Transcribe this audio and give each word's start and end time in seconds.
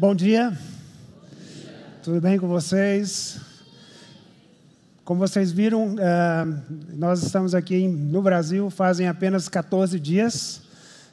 Bom 0.00 0.14
dia. 0.14 0.56
Tudo 2.02 2.22
bem 2.22 2.38
com 2.38 2.48
vocês? 2.48 3.38
Como 5.04 5.20
vocês 5.20 5.52
viram, 5.52 5.94
eh, 5.98 6.46
nós 6.94 7.22
estamos 7.22 7.54
aqui 7.54 7.86
no 7.86 8.22
Brasil 8.22 8.70
fazem 8.70 9.08
apenas 9.08 9.46
14 9.46 10.00
dias. 10.00 10.62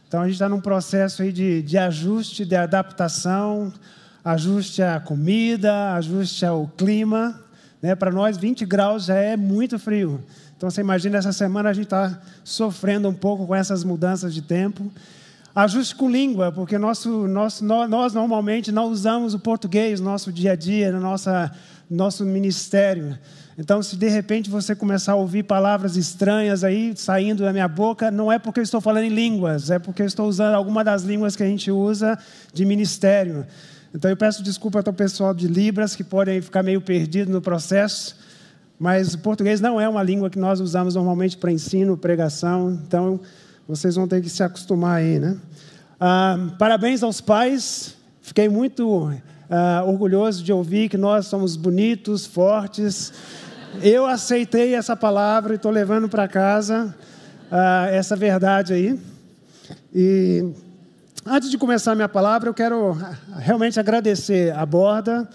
Então 0.07 0.21
a 0.21 0.23
gente 0.23 0.35
está 0.35 0.47
num 0.47 0.61
processo 0.61 1.21
aí 1.21 1.33
de, 1.33 1.61
de 1.63 1.77
ajuste, 1.77 2.45
de 2.45 2.55
adaptação, 2.55 3.73
ajuste 4.23 4.81
à 4.81 5.01
comida, 5.01 5.93
ajuste 5.95 6.45
ao 6.45 6.65
clima. 6.65 7.37
Né? 7.81 7.93
Para 7.93 8.09
nós, 8.09 8.37
20 8.37 8.65
graus 8.65 9.03
já 9.03 9.15
é 9.15 9.35
muito 9.35 9.77
frio. 9.77 10.23
Então 10.55 10.71
você 10.71 10.79
imagina, 10.79 11.17
essa 11.17 11.33
semana 11.33 11.67
a 11.67 11.73
gente 11.73 11.87
está 11.87 12.21
sofrendo 12.41 13.09
um 13.09 13.13
pouco 13.13 13.45
com 13.47 13.53
essas 13.53 13.83
mudanças 13.83 14.33
de 14.33 14.41
tempo. 14.41 14.89
Ajuste 15.57 15.95
com 15.95 16.07
língua, 16.07 16.51
porque 16.51 16.77
nosso, 16.77 17.27
nosso, 17.27 17.65
nós 17.65 18.13
normalmente 18.13 18.71
não 18.71 18.91
usamos 18.91 19.33
o 19.33 19.39
português 19.39 19.99
no 19.99 20.05
nosso 20.05 20.31
dia 20.31 20.51
a 20.51 20.55
dia, 20.55 20.91
no 20.91 20.99
nossa, 20.99 21.51
nosso 21.89 22.23
ministério. 22.23 23.17
Então, 23.57 23.81
se 23.81 23.95
de 23.95 24.07
repente 24.07 24.51
você 24.51 24.75
começar 24.75 25.13
a 25.13 25.15
ouvir 25.15 25.41
palavras 25.41 25.97
estranhas 25.97 26.63
aí 26.63 26.93
saindo 26.95 27.41
da 27.41 27.51
minha 27.51 27.67
boca, 27.67 28.11
não 28.11 28.31
é 28.31 28.37
porque 28.37 28.59
eu 28.59 28.63
estou 28.63 28.79
falando 28.79 29.05
em 29.05 29.09
línguas, 29.09 29.71
é 29.71 29.79
porque 29.79 30.03
eu 30.03 30.05
estou 30.05 30.27
usando 30.27 30.53
alguma 30.53 30.83
das 30.83 31.01
línguas 31.01 31.35
que 31.35 31.41
a 31.41 31.47
gente 31.47 31.71
usa 31.71 32.19
de 32.53 32.63
ministério. 32.63 33.43
Então, 33.95 34.11
eu 34.11 34.15
peço 34.15 34.43
desculpa 34.43 34.83
ao 34.85 34.93
pessoal 34.93 35.33
de 35.33 35.47
Libras 35.47 35.95
que 35.95 36.03
podem 36.03 36.39
ficar 36.39 36.61
meio 36.61 36.81
perdido 36.81 37.31
no 37.31 37.41
processo, 37.41 38.15
mas 38.77 39.15
o 39.15 39.17
português 39.17 39.59
não 39.59 39.81
é 39.81 39.89
uma 39.89 40.03
língua 40.03 40.29
que 40.29 40.37
nós 40.37 40.59
usamos 40.59 40.93
normalmente 40.93 41.35
para 41.35 41.51
ensino, 41.51 41.97
pregação. 41.97 42.79
Então, 42.85 43.19
vocês 43.67 43.95
vão 43.95 44.07
ter 44.07 44.21
que 44.21 44.29
se 44.29 44.41
acostumar 44.41 44.97
aí, 44.97 45.19
né? 45.19 45.37
Ah, 45.99 46.37
parabéns 46.57 47.03
aos 47.03 47.19
pais. 47.19 47.95
Fiquei 48.21 48.47
muito 48.47 49.11
ah, 49.49 49.83
orgulhoso 49.85 50.41
de 50.41 50.53
ouvir 50.53 50.87
que 50.87 50.97
nós 50.97 51.25
somos 51.25 51.57
bonitos, 51.57 52.25
fortes. 52.25 53.11
Eu 53.83 54.05
aceitei 54.05 54.73
essa 54.73 54.95
palavra 54.95 55.53
e 55.53 55.55
estou 55.57 55.71
levando 55.71 56.07
para 56.07 56.27
casa 56.29 56.95
ah, 57.51 57.87
essa 57.91 58.15
verdade 58.15 58.73
aí. 58.73 58.99
E 59.93 60.49
antes 61.25 61.51
de 61.51 61.57
começar 61.57 61.91
a 61.91 61.95
minha 61.95 62.07
palavra, 62.09 62.49
eu 62.49 62.53
quero 62.53 62.97
realmente 63.37 63.77
agradecer 63.79 64.55
a 64.55 64.65
Borda 64.65 65.27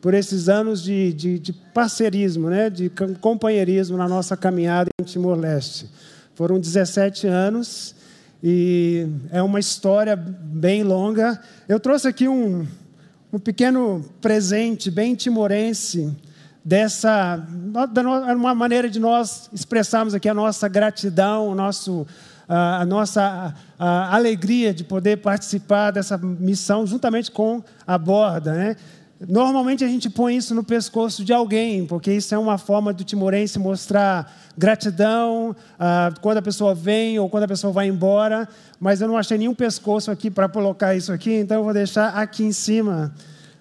por 0.00 0.12
esses 0.12 0.48
anos 0.48 0.82
de, 0.82 1.12
de, 1.14 1.38
de 1.38 1.54
né, 2.50 2.68
de 2.68 2.90
companheirismo 3.20 3.96
na 3.96 4.06
nossa 4.06 4.36
caminhada 4.36 4.90
em 5.00 5.04
Timor-Leste. 5.04 5.90
Foram 6.38 6.60
17 6.60 7.26
anos 7.26 7.96
e 8.40 9.08
é 9.32 9.42
uma 9.42 9.58
história 9.58 10.14
bem 10.14 10.84
longa. 10.84 11.36
Eu 11.68 11.80
trouxe 11.80 12.06
aqui 12.06 12.28
um, 12.28 12.64
um 13.32 13.40
pequeno 13.40 14.04
presente 14.20 14.88
bem 14.88 15.16
timorense 15.16 16.16
dessa 16.64 17.44
uma 18.36 18.54
maneira 18.54 18.88
de 18.88 19.00
nós 19.00 19.50
expressarmos 19.52 20.14
aqui 20.14 20.28
a 20.28 20.34
nossa 20.34 20.68
gratidão, 20.68 21.48
o 21.48 21.56
nosso 21.56 22.06
a 22.48 22.86
nossa 22.86 23.52
alegria 23.76 24.72
de 24.72 24.84
poder 24.84 25.16
participar 25.16 25.90
dessa 25.90 26.16
missão 26.16 26.86
juntamente 26.86 27.32
com 27.32 27.64
a 27.84 27.98
borda, 27.98 28.54
né? 28.54 28.76
Normalmente 29.20 29.84
a 29.84 29.88
gente 29.88 30.08
põe 30.08 30.36
isso 30.36 30.54
no 30.54 30.62
pescoço 30.62 31.24
de 31.24 31.32
alguém, 31.32 31.84
porque 31.84 32.12
isso 32.12 32.32
é 32.32 32.38
uma 32.38 32.56
forma 32.56 32.92
do 32.92 33.02
timorense 33.02 33.58
mostrar 33.58 34.32
gratidão 34.56 35.56
ah, 35.78 36.12
quando 36.20 36.38
a 36.38 36.42
pessoa 36.42 36.72
vem 36.72 37.18
ou 37.18 37.28
quando 37.28 37.42
a 37.42 37.48
pessoa 37.48 37.72
vai 37.72 37.88
embora, 37.88 38.48
mas 38.78 39.00
eu 39.00 39.08
não 39.08 39.16
achei 39.16 39.36
nenhum 39.36 39.54
pescoço 39.54 40.08
aqui 40.10 40.30
para 40.30 40.48
colocar 40.48 40.94
isso 40.94 41.12
aqui, 41.12 41.32
então 41.32 41.56
eu 41.56 41.64
vou 41.64 41.72
deixar 41.72 42.10
aqui 42.10 42.44
em 42.44 42.52
cima 42.52 43.12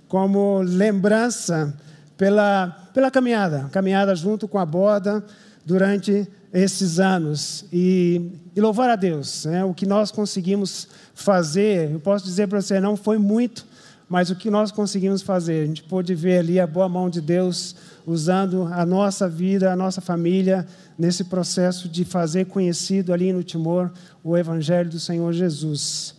como 0.07 0.61
lembrança 0.61 1.73
pela, 2.15 2.89
pela 2.93 3.09
caminhada, 3.09 3.67
caminhada 3.71 4.13
junto 4.15 4.47
com 4.47 4.59
a 4.59 4.65
borda 4.65 5.25
durante 5.65 6.27
esses 6.53 6.99
anos. 6.99 7.65
E, 7.73 8.31
e 8.55 8.61
louvar 8.61 8.89
a 8.89 8.95
Deus, 8.95 9.45
né? 9.45 9.63
o 9.63 9.73
que 9.73 9.85
nós 9.85 10.11
conseguimos 10.11 10.87
fazer, 11.15 11.91
eu 11.91 11.99
posso 11.99 12.23
dizer 12.25 12.47
para 12.47 12.61
você, 12.61 12.79
não 12.79 12.95
foi 12.95 13.17
muito, 13.17 13.65
mas 14.09 14.29
o 14.29 14.35
que 14.35 14.49
nós 14.49 14.71
conseguimos 14.71 15.21
fazer? 15.21 15.63
A 15.63 15.65
gente 15.65 15.83
pôde 15.83 16.15
ver 16.15 16.39
ali 16.39 16.59
a 16.59 16.67
boa 16.67 16.87
mão 16.87 17.09
de 17.09 17.19
Deus 17.19 17.75
usando 18.05 18.63
a 18.71 18.85
nossa 18.85 19.27
vida, 19.27 19.71
a 19.71 19.75
nossa 19.75 19.99
família, 19.99 20.65
nesse 20.97 21.25
processo 21.25 21.89
de 21.89 22.05
fazer 22.05 22.45
conhecido 22.45 23.11
ali 23.11 23.33
no 23.33 23.43
Timor 23.43 23.91
o 24.23 24.37
Evangelho 24.37 24.89
do 24.89 24.99
Senhor 24.99 25.33
Jesus. 25.33 26.15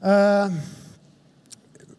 Ah, 0.00 0.52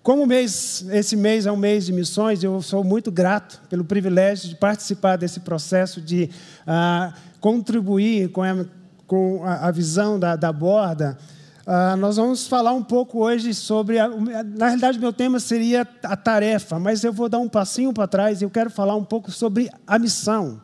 como 0.01 0.25
mês, 0.25 0.85
esse 0.91 1.18
mês 1.18 1.45
é 1.45 1.51
um 1.51 1.57
mês 1.57 1.85
de 1.85 1.91
missões, 1.91 2.41
eu 2.41 2.62
sou 2.62 2.85
muito 2.85 3.12
grato 3.12 3.62
pelo 3.69 3.84
privilégio 3.84 4.47
de 4.47 4.56
participar 4.56 5.18
desse 5.18 5.41
processo, 5.41 6.01
de 6.01 6.30
ah, 6.66 7.13
contribuir 7.41 8.30
com 8.30 8.41
a, 8.41 8.66
com 9.06 9.44
a, 9.44 9.68
a 9.68 9.72
visão 9.72 10.18
da, 10.18 10.38
da 10.38 10.53
borda 10.53 11.18
Uh, 11.66 11.96
nós 11.96 12.18
vamos 12.18 12.46
falar 12.46 12.74
um 12.74 12.84
pouco 12.84 13.19
hoje 13.19 13.53
sobre. 13.53 13.97
A, 13.97 14.09
na 14.09 14.66
realidade, 14.66 15.00
meu 15.00 15.13
tema 15.13 15.40
seria 15.40 15.88
a 16.03 16.18
tarefa, 16.18 16.78
mas 16.78 17.06
eu 17.06 17.13
vou 17.13 17.29
dar 17.29 17.40
um 17.40 17.47
passinho 17.47 17.94
para 17.94 18.06
trás 18.06 18.41
e 18.41 18.44
eu 18.44 18.50
quero 18.50 18.69
falar 18.69 18.97
um 18.97 19.03
pouco 19.03 19.31
sobre 19.31 19.72
a 19.88 19.97
missão. 19.97 20.62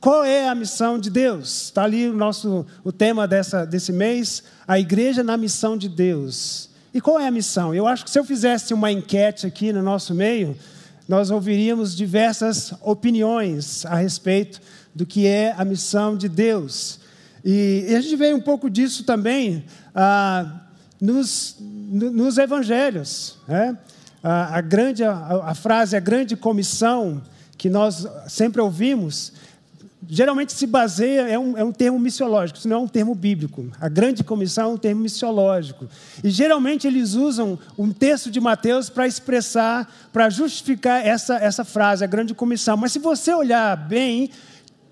Qual 0.00 0.24
é 0.24 0.48
a 0.48 0.54
missão 0.54 0.98
de 0.98 1.10
Deus? 1.10 1.64
Está 1.64 1.84
ali 1.84 2.08
o 2.08 2.14
nosso 2.14 2.64
o 2.82 2.90
tema 2.90 3.28
dessa, 3.28 3.66
desse 3.66 3.92
mês, 3.92 4.42
a 4.66 4.78
igreja 4.78 5.22
na 5.22 5.36
missão 5.36 5.76
de 5.76 5.86
Deus. 5.90 6.70
E 6.94 7.00
qual 7.02 7.20
é 7.20 7.26
a 7.26 7.30
missão? 7.30 7.74
Eu 7.74 7.86
acho 7.86 8.02
que 8.02 8.10
se 8.10 8.18
eu 8.18 8.24
fizesse 8.24 8.72
uma 8.72 8.90
enquete 8.90 9.46
aqui 9.46 9.70
no 9.70 9.82
nosso 9.82 10.14
meio, 10.14 10.56
nós 11.06 11.30
ouviríamos 11.30 11.94
diversas 11.94 12.72
opiniões 12.80 13.84
a 13.84 13.96
respeito 13.96 14.62
do 14.94 15.04
que 15.04 15.26
é 15.26 15.54
a 15.58 15.64
missão 15.64 16.16
de 16.16 16.26
Deus. 16.26 17.00
E, 17.44 17.86
e 17.88 17.94
a 17.94 18.00
gente 18.00 18.16
vê 18.16 18.32
um 18.32 18.40
pouco 18.40 18.68
disso 18.70 19.04
também 19.04 19.64
ah, 19.94 20.60
nos, 21.00 21.56
nos 21.58 22.38
evangelhos. 22.38 23.38
Né? 23.48 23.76
A, 24.22 24.58
a, 24.58 24.60
grande, 24.60 25.02
a, 25.02 25.42
a 25.44 25.54
frase, 25.54 25.96
a 25.96 26.00
grande 26.00 26.36
comissão, 26.36 27.22
que 27.56 27.68
nós 27.70 28.06
sempre 28.28 28.60
ouvimos, 28.60 29.32
geralmente 30.08 30.52
se 30.52 30.66
baseia, 30.66 31.28
é 31.28 31.38
um, 31.38 31.56
é 31.56 31.62
um 31.62 31.72
termo 31.72 31.98
missiológico, 31.98 32.58
isso 32.58 32.68
não 32.68 32.76
é 32.76 32.80
um 32.80 32.88
termo 32.88 33.14
bíblico. 33.14 33.70
A 33.80 33.88
grande 33.88 34.24
comissão 34.24 34.70
é 34.70 34.74
um 34.74 34.76
termo 34.76 35.02
missiológico. 35.02 35.86
E 36.22 36.30
geralmente 36.30 36.86
eles 36.86 37.14
usam 37.14 37.58
um 37.78 37.92
texto 37.92 38.30
de 38.30 38.40
Mateus 38.40 38.90
para 38.90 39.06
expressar, 39.06 39.90
para 40.12 40.28
justificar 40.28 41.06
essa, 41.06 41.36
essa 41.36 41.64
frase, 41.64 42.02
a 42.02 42.08
grande 42.08 42.34
comissão. 42.34 42.76
Mas 42.76 42.92
se 42.92 42.98
você 42.98 43.32
olhar 43.32 43.76
bem, 43.76 44.30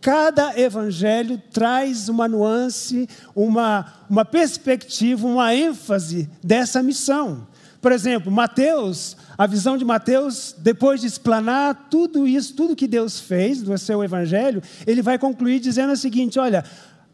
cada 0.01 0.59
evangelho 0.59 1.41
traz 1.53 2.09
uma 2.09 2.29
nuance, 2.29 3.09
uma, 3.35 3.87
uma 4.09 4.25
perspectiva, 4.25 5.27
uma 5.27 5.55
ênfase 5.55 6.29
dessa 6.43 6.83
missão. 6.83 7.47
Por 7.81 7.93
exemplo, 7.93 8.31
Mateus, 8.31 9.17
a 9.37 9.47
visão 9.47 9.77
de 9.77 9.85
Mateus, 9.85 10.55
depois 10.59 11.01
de 11.01 11.07
explanar 11.07 11.89
tudo 11.89 12.27
isso, 12.27 12.55
tudo 12.55 12.75
que 12.75 12.89
Deus 12.89 13.21
fez 13.21 13.63
do 13.63 13.77
seu 13.79 14.03
evangelho, 14.03 14.63
ele 14.87 15.01
vai 15.01 15.19
concluir 15.19 15.61
dizendo 15.61 15.93
o 15.93 15.97
seguinte: 15.97 16.39
olha, 16.41 16.65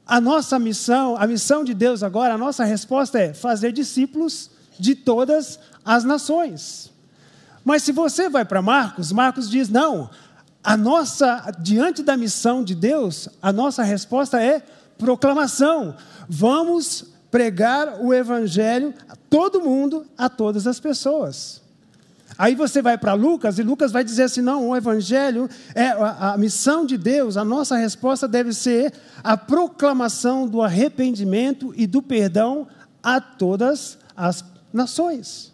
a 0.07 0.21
nossa 0.21 0.59
missão, 0.59 1.17
a 1.19 1.27
missão 1.27 1.65
de 1.65 1.75
Deus 1.75 2.03
agora, 2.03 2.35
a 2.35 2.39
nossa 2.39 2.65
resposta 2.65 3.19
é 3.19 3.35
fazer 3.35 3.73
discípulos 3.73 4.51
de 4.79 4.95
todas 4.95 5.59
as 5.85 6.03
nações. 6.03 6.91
Mas 7.65 7.83
se 7.83 7.93
você 7.93 8.29
vai 8.29 8.45
para 8.45 8.61
Marcos, 8.63 9.13
Marcos 9.13 9.51
diz: 9.51 9.69
não, 9.69 10.11
a 10.65 10.79
nossa, 10.79 11.53
diante 11.61 12.03
da 12.03 12.17
missão 12.17 12.65
de 12.65 12.75
Deus, 12.75 13.29
a 13.43 13.53
nossa 13.53 13.83
resposta 13.83 14.43
é 14.43 14.63
proclamação. 14.97 15.95
Vamos 16.27 17.05
pregar 17.31 18.01
o 18.01 18.15
evangelho 18.15 18.95
a 19.09 19.15
todo 19.29 19.61
mundo, 19.61 20.07
a 20.17 20.31
todas 20.31 20.67
as 20.67 20.81
pessoas. 20.81 21.61
Aí 22.39 22.55
você 22.55 22.83
vai 22.83 22.99
para 22.99 23.13
Lucas 23.13 23.59
e 23.59 23.63
Lucas 23.63 23.93
vai 23.93 24.03
dizer 24.03 24.25
assim: 24.25 24.41
não, 24.41 24.71
o 24.71 24.77
evangelho 24.77 25.49
é 25.75 25.89
a, 25.89 26.33
a 26.33 26.39
missão 26.39 26.87
de 26.87 26.97
Deus, 26.97 27.37
a 27.37 27.45
nossa 27.45 27.77
resposta 27.77 28.27
deve 28.27 28.53
ser 28.53 28.93
a 29.23 29.37
proclamação 29.37 30.49
do 30.49 30.63
arrependimento 30.63 31.73
e 31.77 31.87
do 31.87 32.03
perdão 32.03 32.67
a 33.03 33.21
todas 33.21 33.99
as 34.17 34.45
nações. 34.73 35.54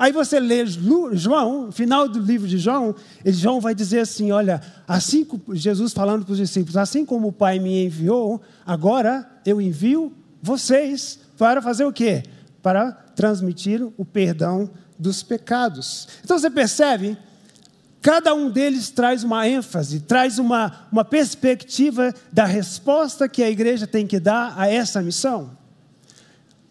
Aí 0.00 0.12
você 0.12 0.40
lê 0.40 0.64
João, 0.64 1.70
final 1.70 2.08
do 2.08 2.20
livro 2.20 2.48
de 2.48 2.56
João, 2.56 2.94
João 3.22 3.60
vai 3.60 3.74
dizer 3.74 4.00
assim: 4.00 4.32
olha, 4.32 4.58
assim 4.88 5.28
Jesus 5.52 5.92
falando 5.92 6.24
para 6.24 6.32
os 6.32 6.38
discípulos, 6.38 6.78
assim 6.78 7.04
como 7.04 7.28
o 7.28 7.32
Pai 7.32 7.58
me 7.58 7.84
enviou, 7.84 8.40
agora 8.64 9.30
eu 9.44 9.60
envio 9.60 10.10
vocês 10.42 11.20
para 11.36 11.60
fazer 11.60 11.84
o 11.84 11.92
quê? 11.92 12.22
Para 12.62 12.92
transmitir 13.14 13.86
o 13.98 14.02
perdão 14.06 14.70
dos 14.98 15.22
pecados. 15.22 16.08
Então 16.24 16.38
você 16.38 16.48
percebe? 16.48 17.18
Cada 18.00 18.32
um 18.32 18.48
deles 18.48 18.88
traz 18.88 19.22
uma 19.22 19.46
ênfase, 19.46 20.00
traz 20.00 20.38
uma, 20.38 20.88
uma 20.90 21.04
perspectiva 21.04 22.14
da 22.32 22.46
resposta 22.46 23.28
que 23.28 23.42
a 23.42 23.50
igreja 23.50 23.86
tem 23.86 24.06
que 24.06 24.18
dar 24.18 24.54
a 24.56 24.66
essa 24.66 25.02
missão. 25.02 25.59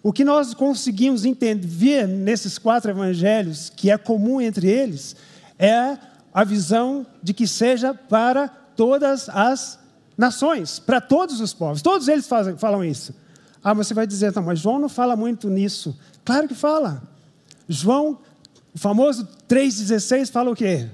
O 0.02 0.14
que 0.14 0.24
nós 0.24 0.54
conseguimos 0.54 1.26
entender 1.26 2.08
nesses 2.08 2.58
quatro 2.58 2.90
evangelhos, 2.90 3.70
que 3.70 3.92
é 3.92 3.98
comum 3.98 4.40
entre 4.40 4.68
eles, 4.68 5.16
é 5.58 5.98
a 6.34 6.44
visão 6.44 7.06
de 7.22 7.34
que 7.34 7.46
seja 7.46 7.94
para 7.94 8.48
todas 8.48 9.28
as 9.30 9.78
nações, 10.18 10.80
para 10.80 11.02
todos 11.02 11.42
os 11.42 11.54
povos. 11.54 11.82
Todos 11.82 12.08
eles 12.08 12.28
fazem, 12.28 12.58
falam 12.58 12.84
isso. 12.84 13.14
Ah, 13.62 13.74
você 13.74 13.94
vai 13.94 14.08
dizer, 14.08 14.34
não, 14.34 14.44
mas 14.44 14.60
João 14.60 14.80
não 14.80 14.88
fala 14.88 15.16
muito 15.18 15.50
nisso. 15.50 15.98
Claro 16.24 16.48
que 16.48 16.56
fala. 16.56 17.04
João, 17.68 18.20
o 18.74 18.78
famoso 18.78 19.28
3,16, 19.50 20.32
fala 20.32 20.52
o 20.52 20.56
quê? 20.56 20.88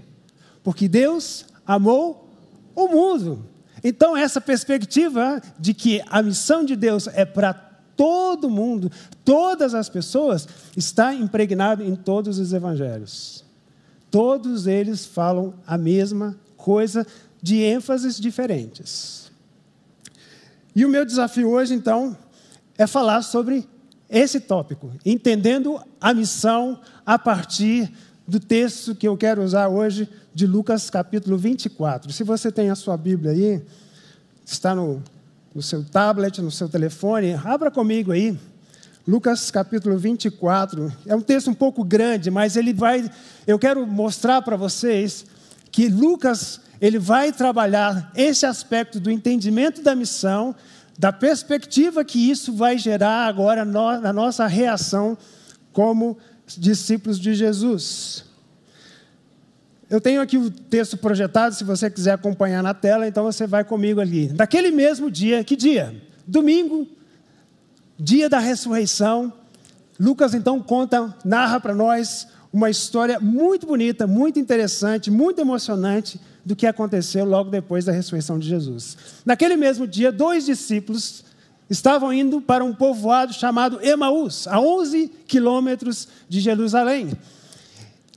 Porque 0.63 0.87
Deus 0.87 1.45
amou 1.65 2.27
o 2.75 2.87
mundo. 2.87 3.45
Então, 3.83 4.17
essa 4.17 4.41
perspectiva 4.41 5.39
de 5.59 5.75
que 5.75 6.01
a 6.07 6.23
missão 6.23 6.65
de 6.65 6.75
Deus 6.75 7.07
é 7.07 7.23
para 7.23 7.53
todo 7.95 8.49
mundo, 8.49 8.91
todas 9.23 9.73
as 9.73 9.89
pessoas, 9.89 10.47
está 10.75 11.13
impregnada 11.13 11.83
em 11.83 11.95
todos 11.95 12.39
os 12.39 12.53
evangelhos. 12.53 13.43
Todos 14.11 14.67
eles 14.67 15.05
falam 15.05 15.53
a 15.65 15.77
mesma 15.77 16.37
coisa 16.55 17.05
de 17.41 17.61
ênfases 17.61 18.19
diferentes. 18.19 19.31
E 20.75 20.85
o 20.85 20.89
meu 20.89 21.05
desafio 21.05 21.49
hoje, 21.49 21.73
então, 21.73 22.17
é 22.77 22.85
falar 22.85 23.21
sobre 23.21 23.67
esse 24.09 24.39
tópico, 24.39 24.91
entendendo 25.05 25.81
a 25.99 26.13
missão 26.13 26.79
a 27.05 27.17
partir 27.17 27.91
do 28.27 28.39
texto 28.39 28.95
que 28.95 29.07
eu 29.07 29.15
quero 29.15 29.43
usar 29.43 29.67
hoje, 29.67 30.09
de 30.33 30.45
Lucas 30.45 30.89
capítulo 30.89 31.37
24. 31.37 32.11
Se 32.11 32.23
você 32.23 32.51
tem 32.51 32.69
a 32.69 32.75
sua 32.75 32.97
Bíblia 32.97 33.31
aí, 33.31 33.61
está 34.45 34.75
no, 34.75 35.01
no 35.55 35.61
seu 35.61 35.85
tablet, 35.85 36.41
no 36.41 36.51
seu 36.51 36.67
telefone, 36.67 37.33
abra 37.33 37.71
comigo 37.71 38.11
aí. 38.11 38.37
Lucas 39.07 39.49
capítulo 39.49 39.97
24. 39.97 40.91
É 41.05 41.15
um 41.15 41.21
texto 41.21 41.49
um 41.49 41.53
pouco 41.53 41.81
grande, 41.81 42.29
mas 42.29 42.57
ele 42.57 42.73
vai. 42.73 43.09
Eu 43.47 43.57
quero 43.57 43.87
mostrar 43.87 44.41
para 44.41 44.57
vocês 44.57 45.25
que 45.71 45.87
Lucas 45.87 46.59
ele 46.81 46.99
vai 46.99 47.31
trabalhar 47.31 48.11
esse 48.15 48.45
aspecto 48.45 48.99
do 48.99 49.09
entendimento 49.09 49.81
da 49.81 49.95
missão, 49.95 50.53
da 50.99 51.13
perspectiva 51.13 52.03
que 52.03 52.29
isso 52.29 52.51
vai 52.51 52.77
gerar 52.77 53.25
agora 53.25 53.63
na 53.63 54.11
nossa 54.11 54.45
reação 54.47 55.17
como 55.71 56.17
discípulos 56.57 57.17
de 57.17 57.33
Jesus. 57.33 58.25
Eu 59.89 60.01
tenho 60.01 60.19
aqui 60.19 60.37
o 60.37 60.49
texto 60.49 60.97
projetado, 60.97 61.53
se 61.53 61.63
você 61.63 61.89
quiser 61.89 62.13
acompanhar 62.13 62.63
na 62.63 62.73
tela, 62.73 63.07
então 63.07 63.23
você 63.23 63.45
vai 63.45 63.63
comigo 63.63 64.01
ali. 64.01 64.33
Naquele 64.33 64.71
mesmo 64.71 65.11
dia, 65.11 65.43
que 65.43 65.55
dia? 65.55 65.95
Domingo, 66.25 66.87
dia 67.97 68.27
da 68.27 68.39
ressurreição. 68.39 69.31
Lucas 69.99 70.33
então 70.33 70.59
conta, 70.59 71.15
narra 71.23 71.59
para 71.59 71.75
nós 71.75 72.27
uma 72.51 72.69
história 72.69 73.19
muito 73.19 73.67
bonita, 73.67 74.07
muito 74.07 74.39
interessante, 74.39 75.11
muito 75.11 75.39
emocionante 75.39 76.19
do 76.43 76.55
que 76.55 76.65
aconteceu 76.65 77.23
logo 77.23 77.49
depois 77.49 77.85
da 77.85 77.91
ressurreição 77.91 78.39
de 78.39 78.47
Jesus. 78.47 78.97
Naquele 79.25 79.55
mesmo 79.55 79.85
dia, 79.85 80.11
dois 80.11 80.45
discípulos 80.45 81.23
estavam 81.69 82.11
indo 82.11 82.41
para 82.41 82.63
um 82.63 82.73
povoado 82.73 83.33
chamado 83.33 83.79
Emaús, 83.83 84.47
a 84.47 84.59
11 84.59 85.11
quilômetros 85.27 86.07
de 86.27 86.39
Jerusalém. 86.39 87.11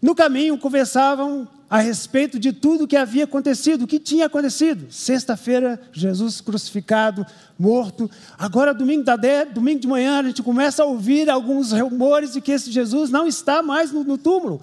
No 0.00 0.14
caminho, 0.14 0.56
conversavam 0.56 1.49
a 1.70 1.79
respeito 1.81 2.38
de 2.38 2.53
tudo 2.53 2.85
o 2.85 2.88
que 2.88 2.97
havia 2.97 3.25
acontecido, 3.25 3.82
o 3.82 3.87
que 3.87 3.99
tinha 3.99 4.26
acontecido. 4.26 4.91
Sexta-feira, 4.91 5.79
Jesus 5.93 6.41
crucificado, 6.41 7.26
morto. 7.59 8.11
Agora, 8.38 8.73
domingo, 8.73 9.05
da 9.05 9.17
de, 9.17 9.44
domingo 9.47 9.81
de 9.81 9.87
manhã, 9.87 10.19
a 10.19 10.23
gente 10.23 10.43
começa 10.43 10.82
a 10.82 10.87
ouvir 10.87 11.29
alguns 11.29 11.73
rumores 11.73 12.32
de 12.32 12.41
que 12.41 12.53
esse 12.53 12.70
Jesus 12.73 13.11
não 13.11 13.26
está 13.26 13.62
mais 13.62 13.93
no, 13.93 14.03
no 14.03 14.17
túmulo. 14.17 14.61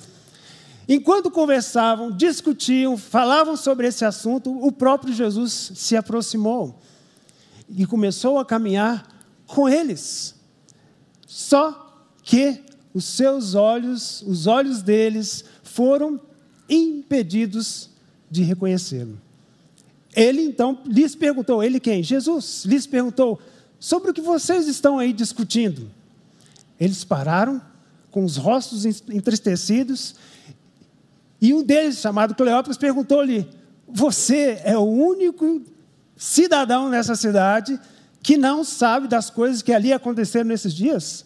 Enquanto 0.88 1.30
conversavam, 1.30 2.12
discutiam, 2.12 2.98
falavam 2.98 3.56
sobre 3.56 3.88
esse 3.88 4.04
assunto, 4.04 4.52
o 4.66 4.72
próprio 4.72 5.14
Jesus 5.14 5.72
se 5.76 5.96
aproximou 5.96 6.80
e 7.70 7.86
começou 7.86 8.40
a 8.40 8.46
caminhar 8.46 9.08
com 9.46 9.70
eles. 9.70 10.36
Só 11.28 12.04
que 12.24 12.64
os 12.94 13.06
seus 13.06 13.54
olhos, 13.54 14.24
os 14.24 14.48
olhos 14.48 14.82
deles, 14.82 15.44
foram 15.64 16.20
impedidos 16.70 17.90
de 18.30 18.44
reconhecê-lo. 18.44 19.20
Ele 20.16 20.42
então 20.42 20.80
lhes 20.86 21.16
perguntou, 21.16 21.62
ele 21.64 21.80
quem? 21.80 22.02
Jesus 22.02 22.64
lhes 22.66 22.88
perguntou 22.88 23.40
sobre 23.80 24.12
o 24.12 24.14
que 24.14 24.22
vocês 24.22 24.68
estão 24.68 24.98
aí 24.98 25.12
discutindo. 25.12 25.90
Eles 26.80 27.04
pararam 27.04 27.62
com 28.12 28.24
os 28.24 28.38
rostos 28.38 28.86
entristecidos 28.86 30.16
e 31.46 31.54
um 31.54 31.62
deles, 31.62 31.98
chamado 31.98 32.34
Cleópatra, 32.34 32.80
perguntou-lhe: 32.80 33.48
Você 33.88 34.62
é 34.64 34.78
o 34.78 34.84
único 34.84 35.62
cidadão 36.16 36.90
nessa 36.90 37.16
cidade 37.16 37.80
que 38.24 38.38
não 38.38 38.64
sabe 38.64 39.08
das 39.08 39.30
coisas 39.30 39.62
que 39.62 39.72
ali 39.72 39.94
aconteceram 39.94 40.48
nesses 40.48 40.74
dias? 40.74 41.26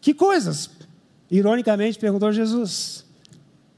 Que 0.00 0.14
coisas? 0.14 0.70
Ironicamente 1.30 1.98
perguntou 1.98 2.30
Jesus. 2.30 3.04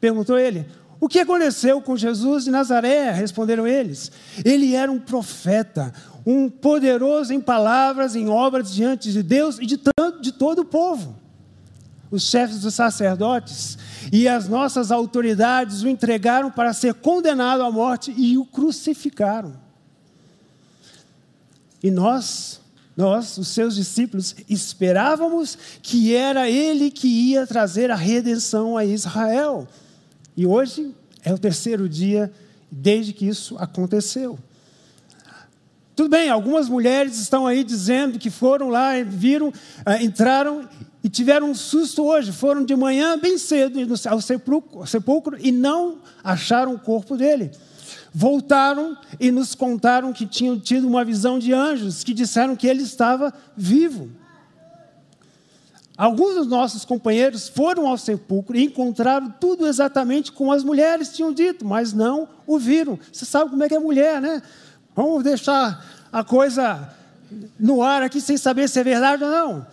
Perguntou 0.00 0.38
ele: 0.38 0.67
O 0.99 1.08
que 1.08 1.20
aconteceu 1.20 1.81
com 1.81 1.97
Jesus 1.97 2.44
de 2.44 2.50
Nazaré? 2.50 3.11
Responderam 3.11 3.67
eles. 3.67 4.11
Ele 4.44 4.75
era 4.75 4.91
um 4.91 4.99
profeta, 4.99 5.93
um 6.25 6.49
poderoso 6.49 7.32
em 7.32 7.41
palavras, 7.41 8.17
em 8.17 8.29
obras 8.29 8.73
diante 8.73 9.12
de 9.12 9.23
Deus 9.23 9.58
e 9.58 9.67
de, 9.67 9.79
tanto, 9.79 10.20
de 10.20 10.32
todo 10.32 10.61
o 10.61 10.64
povo. 10.64 11.17
Os 12.11 12.25
chefes 12.25 12.62
dos 12.62 12.75
sacerdotes 12.75 13.79
e 14.12 14.26
as 14.26 14.49
nossas 14.49 14.91
autoridades 14.91 15.82
o 15.82 15.88
entregaram 15.88 16.50
para 16.50 16.73
ser 16.73 16.94
condenado 16.94 17.62
à 17.62 17.70
morte 17.70 18.12
e 18.17 18.37
o 18.37 18.44
crucificaram. 18.44 19.55
E 21.82 21.91
nós, 21.91 22.61
nós, 22.96 23.38
os 23.38 23.49
seus 23.49 23.75
discípulos, 23.75 24.35
esperávamos 24.49 25.56
que 25.82 26.14
era 26.14 26.50
ele 26.50 26.91
que 26.91 27.08
ia 27.08 27.46
trazer 27.46 27.91
a 27.91 27.96
redenção 27.96 28.76
a 28.76 28.85
Israel. 28.85 29.67
E 30.37 30.47
hoje 30.47 30.94
é 31.25 31.32
o 31.32 31.38
terceiro 31.38 31.88
dia 31.88 32.32
desde 32.71 33.12
que 33.12 33.27
isso 33.27 33.56
aconteceu. 33.59 34.38
Tudo 35.97 36.09
bem, 36.09 36.31
algumas 36.31 36.69
mulheres 36.69 37.19
estão 37.19 37.47
aí 37.47 37.62
dizendo 37.62 38.19
que 38.19 38.31
foram 38.31 38.69
lá, 38.71 38.93
viram, 39.05 39.53
ah, 39.85 40.03
entraram 40.03 40.67
e 41.05 41.09
tiveram 41.09 41.50
um 41.50 41.55
susto 41.55 42.05
hoje. 42.05 42.32
Foram 42.32 42.65
de 42.65 42.75
manhã 42.75 43.19
bem 43.19 43.37
cedo 43.37 43.79
ao 44.09 44.21
sepulcro, 44.21 44.81
ao 44.81 44.87
sepulcro 44.87 45.37
e 45.39 45.53
não 45.53 45.99
acharam 46.25 46.75
o 46.75 46.79
corpo 46.79 47.17
dele. 47.17 47.51
Voltaram 48.15 48.96
e 49.19 49.31
nos 49.31 49.55
contaram 49.55 50.13
que 50.13 50.27
tinham 50.27 50.58
tido 50.58 50.89
uma 50.89 51.05
visão 51.05 51.39
de 51.39 51.53
anjos 51.53 52.03
que 52.03 52.15
disseram 52.15 52.56
que 52.56 52.67
ele 52.67 52.82
estava 52.82 53.32
vivo. 53.56 54.10
Alguns 56.01 56.35
dos 56.35 56.47
nossos 56.47 56.83
companheiros 56.83 57.47
foram 57.47 57.87
ao 57.87 57.99
sepulcro 57.99 58.57
e 58.57 58.65
encontraram 58.65 59.29
tudo 59.39 59.67
exatamente 59.67 60.33
como 60.33 60.51
as 60.51 60.65
mulheres 60.65 61.11
tinham 61.11 61.31
dito, 61.31 61.63
mas 61.63 61.93
não 61.93 62.27
o 62.47 62.59
viram. 62.59 62.99
Você 63.13 63.27
sabe 63.27 63.51
como 63.51 63.63
é 63.63 63.69
que 63.69 63.75
é 63.75 63.79
mulher, 63.79 64.19
né? 64.19 64.43
Vamos 64.97 65.23
deixar 65.23 65.85
a 66.11 66.25
coisa 66.25 66.89
no 67.59 67.83
ar 67.83 68.03
aqui 68.03 68.19
sem 68.19 68.39
saber 68.39 68.67
se 68.71 68.81
é 68.81 68.83
verdade 68.83 69.23
ou 69.25 69.31
não. 69.31 69.67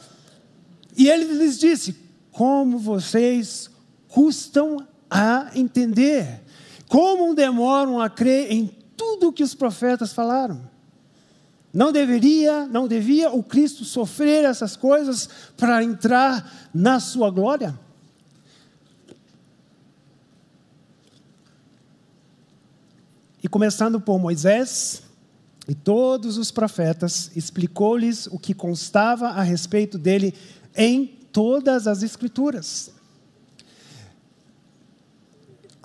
E 0.98 1.08
ele 1.08 1.34
lhes 1.34 1.58
disse: 1.58 1.96
Como 2.30 2.78
vocês 2.78 3.70
custam 4.10 4.86
a 5.10 5.50
entender, 5.56 6.42
como 6.90 7.34
demoram 7.34 8.02
a 8.02 8.10
crer 8.10 8.52
em 8.52 8.70
tudo 8.98 9.30
o 9.30 9.34
que 9.34 9.44
os 9.44 9.56
profetas 9.56 10.12
falaram. 10.12 10.60
Não 11.74 11.92
deveria, 11.92 12.66
não 12.68 12.88
devia 12.88 13.30
o 13.32 13.44
Cristo 13.44 13.84
sofrer 13.84 14.46
essas 14.46 14.76
coisas 14.76 15.30
para 15.56 15.84
entrar 15.84 16.70
na 16.74 17.00
sua 17.00 17.30
glória? 17.30 17.78
E 23.44 23.48
começando 23.48 24.02
por 24.02 24.20
Moisés 24.20 25.04
e 25.68 25.76
todos 25.76 26.38
os 26.38 26.50
profetas, 26.50 27.30
explicou-lhes 27.36 28.28
o 28.28 28.40
que 28.40 28.54
constava 28.54 29.28
a 29.28 29.42
respeito 29.44 29.98
dele 29.98 30.34
em 30.76 31.06
todas 31.32 31.88
as 31.88 32.04
Escrituras. 32.04 32.97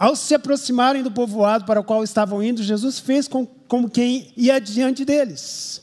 Ao 0.03 0.17
se 0.17 0.35
aproximarem 0.35 1.01
do 1.01 1.13
povoado 1.13 1.65
para 1.65 1.79
o 1.79 1.85
qual 1.85 2.03
estavam 2.03 2.43
indo, 2.43 2.61
Jesus 2.61 2.99
fez 2.99 3.29
com, 3.29 3.47
como 3.69 3.89
quem 3.89 4.33
ia 4.37 4.61
diante 4.61 5.05
deles. 5.05 5.81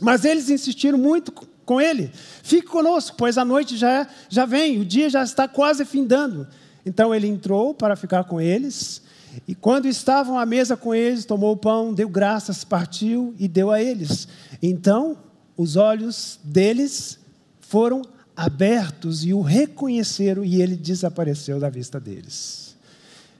Mas 0.00 0.24
eles 0.24 0.50
insistiram 0.50 0.98
muito 0.98 1.30
com 1.64 1.80
ele: 1.80 2.10
fique 2.42 2.66
conosco, 2.66 3.14
pois 3.16 3.38
a 3.38 3.44
noite 3.44 3.76
já, 3.76 4.08
já 4.28 4.44
vem, 4.44 4.80
o 4.80 4.84
dia 4.84 5.08
já 5.08 5.22
está 5.22 5.46
quase 5.46 5.84
findando. 5.84 6.48
Então 6.84 7.14
ele 7.14 7.28
entrou 7.28 7.72
para 7.72 7.94
ficar 7.94 8.24
com 8.24 8.40
eles. 8.40 9.00
E 9.46 9.54
quando 9.54 9.86
estavam 9.86 10.36
à 10.36 10.44
mesa 10.44 10.76
com 10.76 10.92
eles, 10.92 11.24
tomou 11.24 11.52
o 11.52 11.56
pão, 11.56 11.94
deu 11.94 12.08
graças, 12.08 12.64
partiu 12.64 13.36
e 13.38 13.46
deu 13.46 13.70
a 13.70 13.80
eles. 13.80 14.26
Então 14.60 15.16
os 15.56 15.76
olhos 15.76 16.40
deles 16.42 17.20
foram 17.60 18.02
abertos 18.36 19.24
e 19.24 19.32
o 19.32 19.42
reconheceram 19.42 20.44
e 20.44 20.60
ele 20.60 20.74
desapareceu 20.74 21.60
da 21.60 21.70
vista 21.70 22.00
deles. 22.00 22.63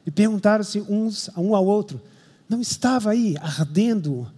E 0.07 0.11
perguntaram-se 0.11 0.81
uns 0.83 1.31
um 1.37 1.55
ao 1.55 1.65
outro: 1.65 2.01
não 2.49 2.61
estava 2.61 3.11
aí 3.11 3.37
ardendo 3.41 4.31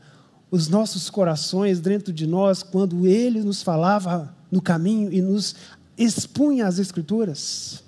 os 0.51 0.69
nossos 0.69 1.11
corações 1.11 1.81
dentro 1.81 2.13
de 2.13 2.27
nós 2.27 2.63
quando 2.63 3.07
ele 3.07 3.43
nos 3.43 3.63
falava 3.63 4.35
no 4.51 4.63
caminho 4.63 5.13
e 5.13 5.21
nos 5.21 5.57
expunha 5.99 6.67
as 6.67 6.79
Escrituras? 6.79 7.83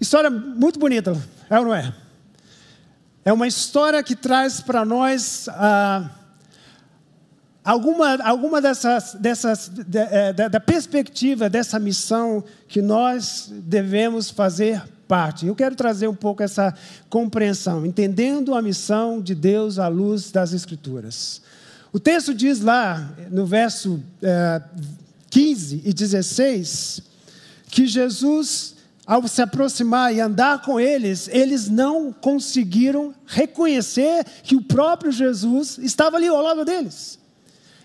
História 0.00 0.30
muito 0.30 0.78
bonita, 0.78 1.20
é 1.48 1.58
ou 1.58 1.64
não 1.64 1.74
é? 1.74 1.94
É 3.24 3.32
uma 3.32 3.46
história 3.48 4.02
que 4.02 4.14
traz 4.14 4.60
para 4.60 4.84
nós. 4.84 5.48
Ah, 5.48 6.10
alguma, 7.64 8.14
alguma 8.22 8.60
dessas, 8.60 9.14
dessas 9.14 9.68
de, 9.68 9.98
é, 9.98 10.32
da, 10.32 10.46
da 10.46 10.60
perspectiva 10.60 11.50
dessa 11.50 11.80
missão 11.80 12.44
que 12.68 12.80
nós 12.80 13.50
devemos 13.52 14.30
fazer 14.30 14.80
parte. 15.06 15.46
Eu 15.46 15.54
quero 15.54 15.74
trazer 15.74 16.08
um 16.08 16.14
pouco 16.14 16.42
essa 16.42 16.74
compreensão, 17.08 17.86
entendendo 17.86 18.54
a 18.54 18.62
missão 18.62 19.20
de 19.20 19.34
Deus 19.34 19.78
à 19.78 19.88
luz 19.88 20.30
das 20.30 20.52
Escrituras. 20.52 21.40
O 21.92 21.98
texto 21.98 22.34
diz 22.34 22.60
lá, 22.60 23.10
no 23.30 23.46
verso 23.46 24.02
é, 24.22 24.62
15 25.30 25.82
e 25.84 25.92
16, 25.92 27.00
que 27.70 27.86
Jesus, 27.86 28.74
ao 29.06 29.26
se 29.28 29.40
aproximar 29.40 30.14
e 30.14 30.20
andar 30.20 30.62
com 30.62 30.78
eles, 30.78 31.28
eles 31.28 31.68
não 31.68 32.12
conseguiram 32.12 33.14
reconhecer 33.26 34.24
que 34.42 34.56
o 34.56 34.62
próprio 34.62 35.12
Jesus 35.12 35.78
estava 35.78 36.16
ali 36.16 36.26
ao 36.26 36.42
lado 36.42 36.64
deles. 36.64 37.18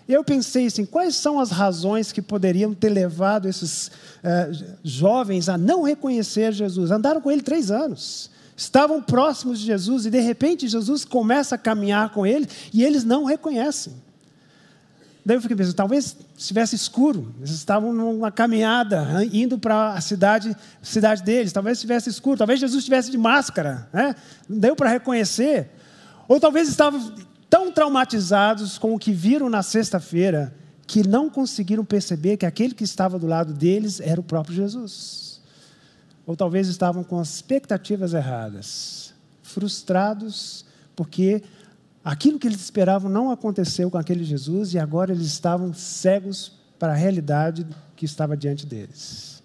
Eu 0.08 0.24
pensei 0.24 0.66
assim: 0.66 0.84
quais 0.84 1.16
são 1.16 1.38
as 1.38 1.50
razões 1.50 2.12
que 2.12 2.20
poderiam 2.20 2.74
ter 2.74 2.90
levado 2.90 3.48
esses 3.48 3.88
uh, 3.88 4.76
jovens 4.82 5.48
a 5.48 5.56
não 5.56 5.82
reconhecer 5.82 6.52
Jesus? 6.52 6.90
Andaram 6.90 7.20
com 7.20 7.30
ele 7.30 7.42
três 7.42 7.70
anos, 7.70 8.30
estavam 8.56 9.00
próximos 9.02 9.60
de 9.60 9.66
Jesus 9.66 10.06
e 10.06 10.10
de 10.10 10.20
repente 10.20 10.68
Jesus 10.68 11.04
começa 11.04 11.54
a 11.54 11.58
caminhar 11.58 12.10
com 12.10 12.26
ele 12.26 12.48
e 12.72 12.84
eles 12.84 13.04
não 13.04 13.24
reconhecem. 13.24 13.92
Daí 15.24 15.36
eu 15.36 15.40
fiquei 15.40 15.56
pensando: 15.56 15.74
talvez 15.74 16.16
estivesse 16.36 16.74
escuro, 16.74 17.32
eles 17.38 17.52
estavam 17.52 17.92
numa 17.92 18.32
caminhada 18.32 19.06
indo 19.32 19.56
para 19.56 19.92
a 19.92 20.00
cidade, 20.00 20.56
cidade 20.82 21.22
deles, 21.22 21.52
talvez 21.52 21.78
estivesse 21.78 22.10
escuro, 22.10 22.38
talvez 22.38 22.58
Jesus 22.58 22.80
estivesse 22.80 23.10
de 23.10 23.18
máscara, 23.18 23.88
né? 23.92 24.16
não 24.48 24.58
deu 24.58 24.74
para 24.74 24.90
reconhecer. 24.90 25.70
Ou 26.26 26.40
talvez 26.40 26.68
estava 26.68 26.98
tão 27.52 27.70
traumatizados 27.70 28.78
com 28.78 28.94
o 28.94 28.98
que 28.98 29.12
viram 29.12 29.50
na 29.50 29.62
sexta-feira 29.62 30.54
que 30.86 31.06
não 31.06 31.28
conseguiram 31.28 31.84
perceber 31.84 32.38
que 32.38 32.46
aquele 32.46 32.72
que 32.72 32.82
estava 32.82 33.18
do 33.18 33.26
lado 33.26 33.52
deles 33.52 34.00
era 34.00 34.18
o 34.18 34.24
próprio 34.24 34.56
Jesus. 34.56 35.38
Ou 36.24 36.34
talvez 36.34 36.66
estavam 36.66 37.04
com 37.04 37.20
as 37.20 37.34
expectativas 37.34 38.14
erradas, 38.14 39.12
frustrados 39.42 40.64
porque 40.96 41.42
aquilo 42.02 42.38
que 42.38 42.48
eles 42.48 42.62
esperavam 42.62 43.10
não 43.10 43.30
aconteceu 43.30 43.90
com 43.90 43.98
aquele 43.98 44.24
Jesus 44.24 44.72
e 44.72 44.78
agora 44.78 45.12
eles 45.12 45.26
estavam 45.26 45.74
cegos 45.74 46.52
para 46.78 46.94
a 46.94 46.96
realidade 46.96 47.66
que 47.94 48.06
estava 48.06 48.34
diante 48.34 48.64
deles. 48.64 49.41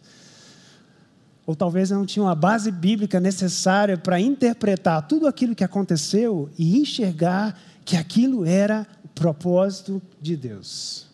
Ou 1.47 1.55
talvez 1.55 1.89
não 1.89 2.05
tinham 2.05 2.27
a 2.27 2.35
base 2.35 2.69
bíblica 2.69 3.21
necessária 3.21 3.97
para 3.97 4.19
interpretar 4.19 5.07
tudo 5.07 5.25
aquilo 5.25 5.55
que 5.55 5.63
aconteceu 5.63 6.49
e 6.59 6.77
enxergar 6.77 7.57
que 7.85 7.95
aquilo 7.95 8.45
era 8.45 8.85
o 9.03 9.07
propósito 9.07 10.01
de 10.21 10.35
Deus. 10.35 11.07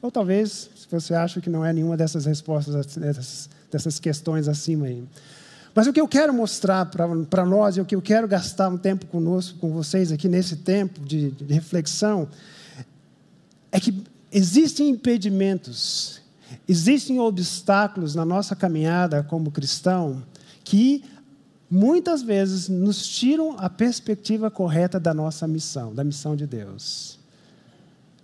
Ou 0.00 0.10
talvez, 0.10 0.70
se 0.74 0.86
você 0.90 1.12
acha 1.14 1.38
que 1.38 1.50
não 1.50 1.62
é 1.62 1.70
nenhuma 1.70 1.98
dessas 1.98 2.24
respostas, 2.24 2.86
dessas, 2.96 3.50
dessas 3.70 4.00
questões 4.00 4.48
acima 4.48 4.86
aí. 4.86 5.04
Mas 5.74 5.86
o 5.86 5.92
que 5.92 6.00
eu 6.00 6.08
quero 6.08 6.32
mostrar 6.32 6.86
para 6.86 7.44
nós, 7.44 7.76
e 7.76 7.80
o 7.82 7.84
que 7.84 7.94
eu 7.94 8.00
quero 8.00 8.26
gastar 8.26 8.70
um 8.70 8.78
tempo 8.78 9.04
conosco, 9.06 9.58
com 9.58 9.70
vocês 9.70 10.10
aqui 10.10 10.28
nesse 10.28 10.56
tempo 10.56 11.00
de, 11.00 11.32
de 11.32 11.52
reflexão, 11.52 12.26
é 13.70 13.78
que 13.78 14.02
existem 14.32 14.88
impedimentos, 14.88 16.22
existem 16.68 17.18
obstáculos 17.20 18.14
na 18.14 18.24
nossa 18.24 18.54
caminhada 18.56 19.22
como 19.22 19.50
cristão 19.50 20.22
que 20.62 21.04
muitas 21.70 22.22
vezes 22.22 22.68
nos 22.68 23.06
tiram 23.06 23.56
a 23.58 23.68
perspectiva 23.68 24.50
correta 24.50 25.00
da 25.00 25.12
nossa 25.12 25.46
missão, 25.46 25.94
da 25.94 26.04
missão 26.04 26.36
de 26.36 26.46
Deus. 26.46 27.18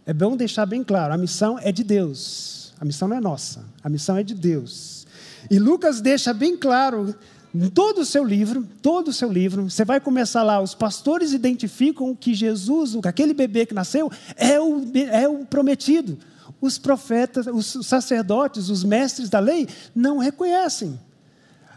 É 0.07 0.13
bom 0.13 0.37
deixar 0.37 0.67
bem 0.67 0.83
claro: 0.83 1.13
a 1.13 1.19
missão 1.19 1.59
é 1.59 1.71
de 1.71 1.85
Deus, 1.85 2.73
a 2.81 2.85
missão 2.85 3.09
não 3.09 3.17
é 3.17 3.21
nossa, 3.21 3.65
a 3.83 3.89
missão 3.89 4.17
é 4.17 4.23
de 4.23 4.35
Deus. 4.35 5.07
E 5.51 5.59
Lucas 5.59 6.01
deixa 6.01 6.33
bem 6.33 6.57
claro 6.57 7.15
em 7.55 7.69
todo 7.69 8.03
o 8.03 8.05
seu 8.05 8.25
livro, 8.25 8.67
todo 8.81 9.09
o 9.09 9.13
seu 9.13 9.31
livro, 9.31 9.69
você 9.69 9.85
vai 9.85 10.01
começar 10.01 10.43
lá, 10.45 10.61
os 10.61 10.75
pastores 10.75 11.33
identificam 11.33 12.15
que 12.15 12.33
Jesus, 12.33 12.97
aquele 13.05 13.35
bebê 13.35 13.67
que 13.67 13.75
nasceu, 13.75 14.11
é 14.37 14.61
o, 14.61 14.87
é 15.11 15.29
o 15.29 15.45
prometido. 15.45 16.17
Os 16.61 16.79
profetas, 16.79 17.47
os 17.47 17.87
sacerdotes, 17.87 18.69
os 18.69 18.85
mestres 18.85 19.29
da 19.29 19.39
lei 19.39 19.69
não 19.95 20.19
reconhecem. 20.19 20.99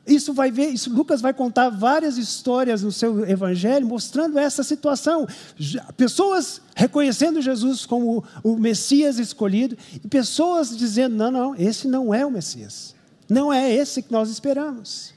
Isso 0.05 0.33
vai 0.33 0.51
ver, 0.51 0.67
isso, 0.67 0.93
Lucas 0.93 1.21
vai 1.21 1.33
contar 1.33 1.69
várias 1.69 2.17
histórias 2.17 2.83
no 2.83 2.91
seu 2.91 3.25
evangelho 3.25 3.87
mostrando 3.87 4.37
essa 4.37 4.61
situação. 4.61 5.25
Pessoas 5.95 6.61
reconhecendo 6.75 7.41
Jesus 7.41 7.85
como 7.85 8.21
o 8.43 8.57
Messias 8.57 9.17
escolhido 9.17 9.77
e 10.03 10.07
pessoas 10.07 10.77
dizendo: 10.77 11.15
não, 11.15 11.31
não, 11.31 11.55
esse 11.55 11.87
não 11.87 12.13
é 12.13 12.25
o 12.25 12.31
Messias. 12.31 12.93
Não 13.29 13.53
é 13.53 13.73
esse 13.73 14.01
que 14.01 14.11
nós 14.11 14.29
esperamos. 14.29 15.13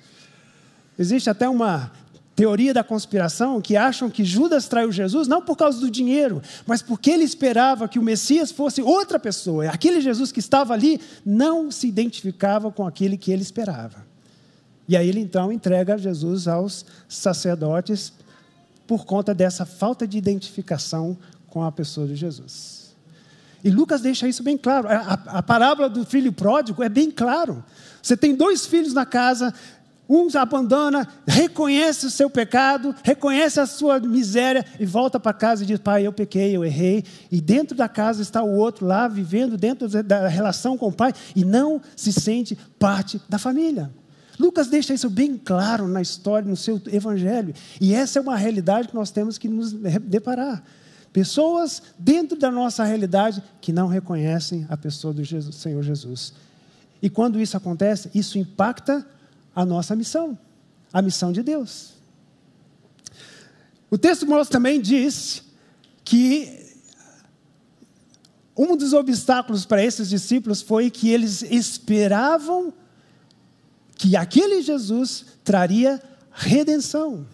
Existe 0.96 1.28
até 1.28 1.48
uma 1.48 1.90
teoria 2.36 2.74
da 2.74 2.84
conspiração 2.84 3.62
que 3.62 3.76
acham 3.76 4.10
que 4.10 4.22
Judas 4.22 4.68
traiu 4.68 4.92
Jesus 4.92 5.26
não 5.26 5.40
por 5.40 5.56
causa 5.56 5.80
do 5.80 5.90
dinheiro, 5.90 6.42
mas 6.66 6.82
porque 6.82 7.10
ele 7.10 7.24
esperava 7.24 7.88
que 7.88 7.98
o 7.98 8.02
Messias 8.02 8.52
fosse 8.52 8.82
outra 8.82 9.18
pessoa. 9.18 9.66
Aquele 9.70 10.02
Jesus 10.02 10.30
que 10.30 10.38
estava 10.38 10.74
ali 10.74 11.00
não 11.24 11.70
se 11.70 11.88
identificava 11.88 12.70
com 12.70 12.86
aquele 12.86 13.16
que 13.16 13.32
ele 13.32 13.42
esperava. 13.42 14.04
E 14.86 14.94
aí 14.96 15.08
ele 15.08 15.20
então 15.20 15.50
entrega 15.50 15.96
Jesus 15.96 16.46
aos 16.46 16.84
sacerdotes 17.08 18.12
por 18.86 19.06
conta 19.06 19.34
dessa 19.34 19.64
falta 19.64 20.06
de 20.06 20.18
identificação 20.18 21.16
com 21.48 21.64
a 21.64 21.72
pessoa 21.72 22.06
de 22.06 22.14
Jesus. 22.14 22.94
E 23.64 23.70
Lucas 23.70 24.02
deixa 24.02 24.28
isso 24.28 24.42
bem 24.42 24.56
claro. 24.56 24.86
A, 24.88 25.14
a, 25.38 25.42
parábola 25.42 25.88
do 25.88 26.04
filho 26.04 26.32
pródigo 26.32 26.82
é 26.82 26.88
bem 26.88 27.10
claro. 27.10 27.64
Você 28.00 28.16
tem 28.16 28.34
dois 28.34 28.64
filhos 28.64 28.92
na 28.92 29.04
casa, 29.04 29.52
um 30.08 30.28
abandona, 30.38 31.08
reconhece 31.26 32.06
o 32.06 32.10
seu 32.10 32.30
pecado, 32.30 32.94
reconhece 33.02 33.58
a 33.58 33.66
sua 33.66 33.98
miséria 33.98 34.64
e 34.78 34.86
volta 34.86 35.18
para 35.18 35.32
casa 35.32 35.64
e 35.64 35.66
diz: 35.66 35.78
Pai, 35.78 36.06
eu 36.06 36.12
pequei, 36.12 36.56
eu 36.56 36.64
errei. 36.64 37.04
E 37.30 37.40
dentro 37.40 37.76
da 37.76 37.88
casa 37.88 38.22
está 38.22 38.42
o 38.42 38.54
outro 38.54 38.86
lá, 38.86 39.08
vivendo 39.08 39.56
dentro 39.56 39.88
da 40.02 40.28
relação 40.28 40.78
com 40.78 40.88
o 40.88 40.92
pai 40.92 41.12
e 41.34 41.44
não 41.44 41.80
se 41.96 42.12
sente 42.12 42.56
parte 42.78 43.20
da 43.28 43.38
família. 43.38 43.90
Lucas 44.38 44.68
deixa 44.68 44.92
isso 44.92 45.08
bem 45.08 45.36
claro 45.36 45.88
na 45.88 46.02
história, 46.02 46.48
no 46.48 46.56
seu 46.56 46.80
evangelho. 46.92 47.54
E 47.80 47.94
essa 47.94 48.18
é 48.18 48.22
uma 48.22 48.36
realidade 48.36 48.88
que 48.88 48.94
nós 48.94 49.10
temos 49.10 49.38
que 49.38 49.48
nos 49.48 49.72
deparar. 49.72 50.62
Pessoas 51.12 51.82
dentro 51.98 52.38
da 52.38 52.50
nossa 52.50 52.84
realidade 52.84 53.42
que 53.60 53.72
não 53.72 53.86
reconhecem 53.86 54.66
a 54.68 54.76
pessoa 54.76 55.14
do 55.14 55.24
Jesus, 55.24 55.56
Senhor 55.56 55.82
Jesus. 55.82 56.34
E 57.00 57.08
quando 57.08 57.40
isso 57.40 57.56
acontece, 57.56 58.10
isso 58.14 58.38
impacta 58.38 59.06
a 59.56 59.64
nossa 59.64 59.96
missão, 59.96 60.38
a 60.92 61.00
missão 61.00 61.32
de 61.32 61.42
Deus. 61.42 61.94
O 63.90 63.96
texto 63.96 64.26
também 64.50 64.82
diz 64.82 65.42
que 66.04 66.74
um 68.54 68.76
dos 68.76 68.92
obstáculos 68.92 69.64
para 69.64 69.82
esses 69.82 70.10
discípulos 70.10 70.60
foi 70.60 70.90
que 70.90 71.08
eles 71.08 71.40
esperavam 71.42 72.72
que 73.96 74.14
aquele 74.14 74.60
Jesus 74.60 75.24
traria 75.42 76.02
redenção. 76.32 77.26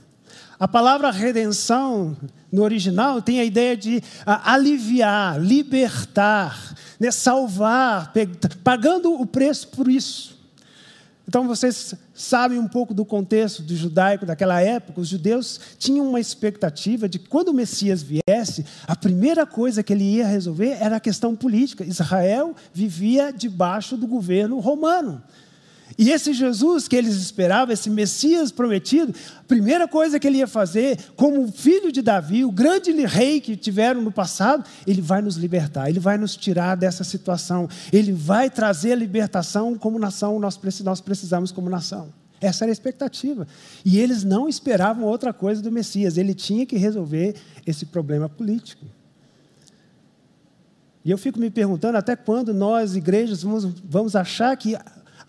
A 0.59 0.69
palavra 0.69 1.11
redenção, 1.11 2.17
no 2.53 2.63
original, 2.63 3.21
tem 3.21 3.41
a 3.41 3.45
ideia 3.45 3.77
de 3.77 4.01
aliviar, 4.25 5.41
libertar, 5.41 6.77
né, 7.01 7.11
salvar, 7.11 8.13
pagando 8.63 9.13
o 9.13 9.27
preço 9.27 9.67
por 9.69 9.89
isso. 9.89 10.42
Então 11.27 11.47
vocês 11.47 11.95
sabem 12.13 12.59
um 12.59 12.67
pouco 12.67 12.93
do 12.93 13.05
contexto 13.05 13.63
do 13.63 13.77
judaico 13.77 14.27
daquela 14.27 14.61
época. 14.61 15.01
Os 15.01 15.09
judeus 15.09 15.61
tinham 15.79 16.09
uma 16.09 16.21
expectativa 16.21 17.09
de 17.09 17.19
que 17.19 17.29
quando 17.29 17.49
o 17.49 17.55
Messias 17.55 18.03
viesse, 18.03 18.67
a 18.87 18.97
primeira 18.97 19.47
coisa 19.47 19.83
que 19.83 19.93
ele 19.93 20.05
ia 20.05 20.27
resolver 20.27 20.77
era 20.81 20.97
a 20.97 21.01
questão 21.01 21.37
política. 21.37 21.85
Israel 21.85 22.55
vivia 22.75 23.33
debaixo 23.33 23.97
do 23.97 24.07
governo 24.07 24.59
romano. 24.59 25.23
E 25.99 26.11
esse 26.11 26.33
Jesus 26.33 26.89
que 26.89 26.97
eles 26.97 27.15
esperavam, 27.17 27.73
esse 27.73 27.91
Messias 27.91 28.51
prometido, 28.51 29.15
a 29.39 29.43
primeira 29.45 29.87
coisa 29.87 30.19
que 30.19 30.27
ele 30.27 30.39
ia 30.39 30.47
fazer, 30.47 30.99
como 31.17 31.51
filho 31.51 31.93
de 31.93 32.03
Davi, 32.03 32.45
o 32.45 32.53
grande 32.53 32.93
rei 33.05 33.41
que 33.41 33.57
tiveram 33.57 34.01
no 34.01 34.13
passado, 34.13 34.65
ele 34.87 35.01
vai 35.01 35.21
nos 35.21 35.37
libertar, 35.37 35.89
ele 35.89 36.01
vai 36.01 36.17
nos 36.17 36.37
tirar 36.37 36.77
dessa 36.77 37.05
situação, 37.05 37.69
ele 37.93 38.13
vai 38.13 38.49
trazer 38.49 38.93
a 38.93 38.97
libertação 38.97 39.77
como 39.77 39.99
nação, 39.99 40.39
nós 40.39 40.57
precisamos 40.57 41.53
como 41.53 41.69
nação. 41.69 42.09
Essa 42.41 42.65
era 42.65 42.73
a 42.73 42.75
expectativa. 42.75 43.47
E 43.85 43.99
eles 44.01 44.25
não 44.25 44.49
esperavam 44.49 45.05
outra 45.05 45.33
coisa 45.33 45.63
do 45.63 45.71
Messias, 45.71 46.17
ele 46.17 46.35
tinha 46.35 46.67
que 46.67 46.77
resolver 46.77 47.37
esse 47.67 47.87
problema 47.87 48.29
político. 48.29 48.85
E 51.05 51.11
eu 51.11 51.19
fico 51.19 51.39
me 51.39 51.51
perguntando 51.51 51.99
até 51.99 52.15
quando 52.15 52.55
nós, 52.55 52.95
igrejas, 52.95 53.43
vamos, 53.43 53.65
vamos 53.85 54.15
achar 54.15 54.57
que 54.57 54.77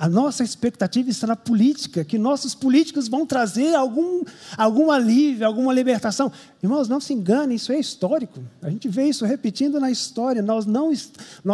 a 0.03 0.09
nossa 0.09 0.43
expectativa 0.43 1.09
está 1.09 1.25
na 1.25 1.35
política, 1.37 2.03
que 2.03 2.17
nossos 2.17 2.53
políticos 2.53 3.07
vão 3.07 3.25
trazer 3.25 3.73
algum, 3.73 4.21
algum 4.57 4.91
alívio, 4.91 5.47
alguma 5.47 5.71
libertação. 5.71 6.29
Irmãos, 6.61 6.89
não 6.89 6.99
se 6.99 7.13
enganem, 7.13 7.55
isso 7.55 7.71
é 7.71 7.79
histórico. 7.79 8.43
A 8.61 8.69
gente 8.69 8.89
vê 8.89 9.05
isso 9.05 9.23
repetindo 9.23 9.79
na 9.79 9.89
história. 9.89 10.41
Nós 10.41 10.65
não, 10.65 10.91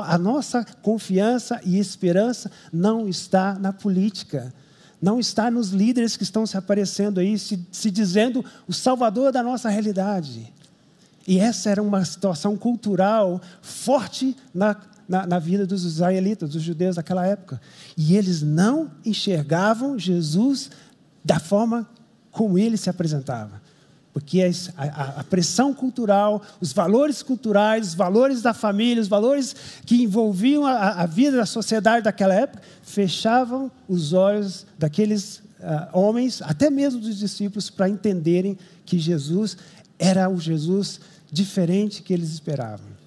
a 0.02 0.18
nossa 0.18 0.66
confiança 0.82 1.62
e 1.64 1.78
esperança 1.78 2.50
não 2.74 3.08
está 3.08 3.54
na 3.54 3.72
política. 3.72 4.52
Não 5.00 5.20
está 5.20 5.52
nos 5.52 5.70
líderes 5.70 6.18
que 6.18 6.24
estão 6.24 6.44
se 6.48 6.58
aparecendo 6.58 7.20
aí, 7.20 7.38
se, 7.38 7.64
se 7.72 7.92
dizendo 7.92 8.44
o 8.68 8.74
salvador 8.74 9.32
da 9.32 9.44
nossa 9.44 9.70
realidade. 9.70 10.52
E 11.28 11.38
essa 11.38 11.70
era 11.70 11.84
uma 11.84 12.04
situação 12.04 12.58
cultural 12.58 13.40
forte 13.62 14.36
na 14.52 14.76
na, 15.10 15.26
na 15.26 15.40
vida 15.40 15.66
dos 15.66 15.84
israelitas, 15.84 16.52
dos 16.52 16.62
judeus 16.62 16.98
daquela 16.98 17.26
época. 17.26 17.60
E 17.98 18.16
eles 18.16 18.44
não 18.44 18.92
enxergavam 19.04 19.98
Jesus 19.98 20.70
da 21.26 21.40
forma 21.40 21.90
como 22.32 22.60
ele 22.60 22.78
se 22.78 22.92
apresentava. 22.92 23.60
Porque 24.14 24.42
a, 24.42 24.84
a, 24.84 25.20
a, 25.20 25.24
pressão 25.24 25.74
cultural, 25.74 26.42
os 26.62 26.72
valores 26.72 27.24
culturais, 27.24 27.90
os 27.90 27.96
valores 27.96 28.42
da 28.42 28.54
família, 28.54 29.02
os 29.02 29.08
valores 29.08 29.56
que 29.86 30.04
envolviam 30.04 30.66
a, 30.66 31.02
a 31.02 31.06
vida 31.06 31.38
da 31.38 31.46
sociedade 31.46 32.04
daquela 32.04 32.34
época, 32.34 32.62
fechavam 32.84 33.72
os 33.88 34.14
olhos 34.14 34.66
daqueles 34.78 35.38
uh, 35.60 35.90
homens, 35.94 36.42
até 36.44 36.70
mesmo 36.70 37.00
dos 37.00 37.18
discípulos, 37.18 37.70
para 37.70 37.90
entenderem 37.90 38.58
que 38.86 39.00
Jesus 39.00 39.58
era 39.98 40.30
o 40.30 40.40
Jesus 40.40 41.00
diferente 41.32 42.02
que 42.02 42.14
eles 42.14 42.30
esperavam. 42.30 42.99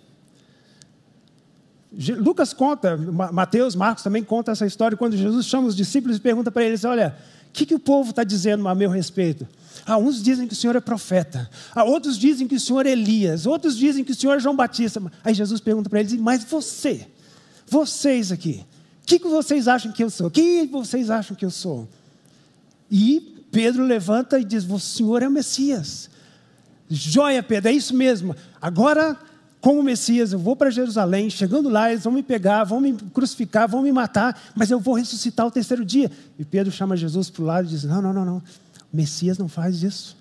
Lucas 2.19 2.55
conta, 2.55 2.97
Mateus, 2.97 3.75
Marcos 3.75 4.03
também 4.03 4.25
conta 4.25 4.53
essa 4.53 4.65
história, 4.67 4.97
quando 4.97 5.17
Jesus 5.17 5.45
chama 5.47 5.69
os 5.69 5.77
discípulos 5.77 6.17
e 6.17 6.21
pergunta 6.21 6.51
para 6.51 6.65
eles: 6.65 6.85
Olha, 6.85 7.15
o 7.49 7.53
que, 7.53 7.67
que 7.67 7.75
o 7.75 7.79
povo 7.79 8.11
está 8.11 8.25
dizendo 8.25 8.67
a 8.67 8.75
meu 8.75 8.89
respeito? 8.89 9.47
Ah, 9.85 9.99
uns 9.99 10.23
dizem 10.23 10.47
que 10.47 10.55
o 10.55 10.57
Senhor 10.57 10.75
é 10.75 10.81
profeta, 10.81 11.51
ah, 11.75 11.85
outros 11.85 12.17
dizem 12.17 12.49
que 12.49 12.55
o 12.55 12.61
Senhor 12.61 12.87
é 12.87 12.91
Elias, 12.93 13.45
outros 13.45 13.77
dizem 13.77 14.03
que 14.03 14.13
o 14.13 14.15
Senhor 14.15 14.35
é 14.35 14.41
João 14.41 14.57
Batista. 14.57 15.03
Aí 15.23 15.35
Jesus 15.35 15.61
pergunta 15.61 15.91
para 15.91 16.01
eles: 16.01 16.15
Mas 16.15 16.45
você, 16.45 17.07
vocês 17.67 18.33
aqui, 18.33 18.65
o 19.03 19.07
que, 19.07 19.19
que 19.19 19.29
vocês 19.29 19.69
acham 19.69 19.93
que 19.93 20.03
eu 20.03 20.09
sou? 20.09 20.29
O 20.29 20.31
que 20.31 20.67
vocês 20.67 21.11
acham 21.11 21.37
que 21.37 21.45
eu 21.45 21.51
sou? 21.51 21.87
E 22.91 23.45
Pedro 23.53 23.85
levanta 23.85 24.39
e 24.39 24.45
diz: 24.45 24.65
O 24.65 24.79
Senhor 24.79 25.23
é 25.23 25.29
o 25.29 25.31
Messias. 25.31 26.09
Joia, 26.89 27.43
Pedro, 27.43 27.71
é 27.71 27.73
isso 27.73 27.95
mesmo. 27.95 28.35
Agora 28.61 29.19
como 29.63 29.81
Messias, 29.81 30.33
eu 30.33 30.41
vou 30.41 30.57
para 30.57 30.71
Jerusalém, 30.71 31.31
chegando 31.31 31.69
lá, 31.69 31.89
eles 31.89 32.03
vão 32.03 32.13
me 32.13 32.23
pegar, 32.25 32.65
vão 32.65 32.81
me 32.81 32.95
crucificar, 32.95 33.69
vão 33.69 33.81
me 33.81 33.93
matar, 33.93 34.37
mas 34.57 34.73
eu 34.73 34.81
vou 34.81 34.95
ressuscitar 34.95 35.47
o 35.47 35.53
terceiro 35.53 35.85
dia. 35.85 36.11
E 36.37 36.45
Pedro 36.45 36.73
chama 36.73 36.97
Jesus 36.97 37.31
para 37.31 37.43
o 37.43 37.47
lado 37.47 37.67
e 37.67 37.69
diz: 37.69 37.85
Não, 37.85 38.03
não, 38.03 38.13
não, 38.13 38.25
não. 38.25 38.39
O 38.93 38.97
Messias 38.97 39.39
não 39.39 39.49
faz 39.49 39.85
isso. 39.85 40.17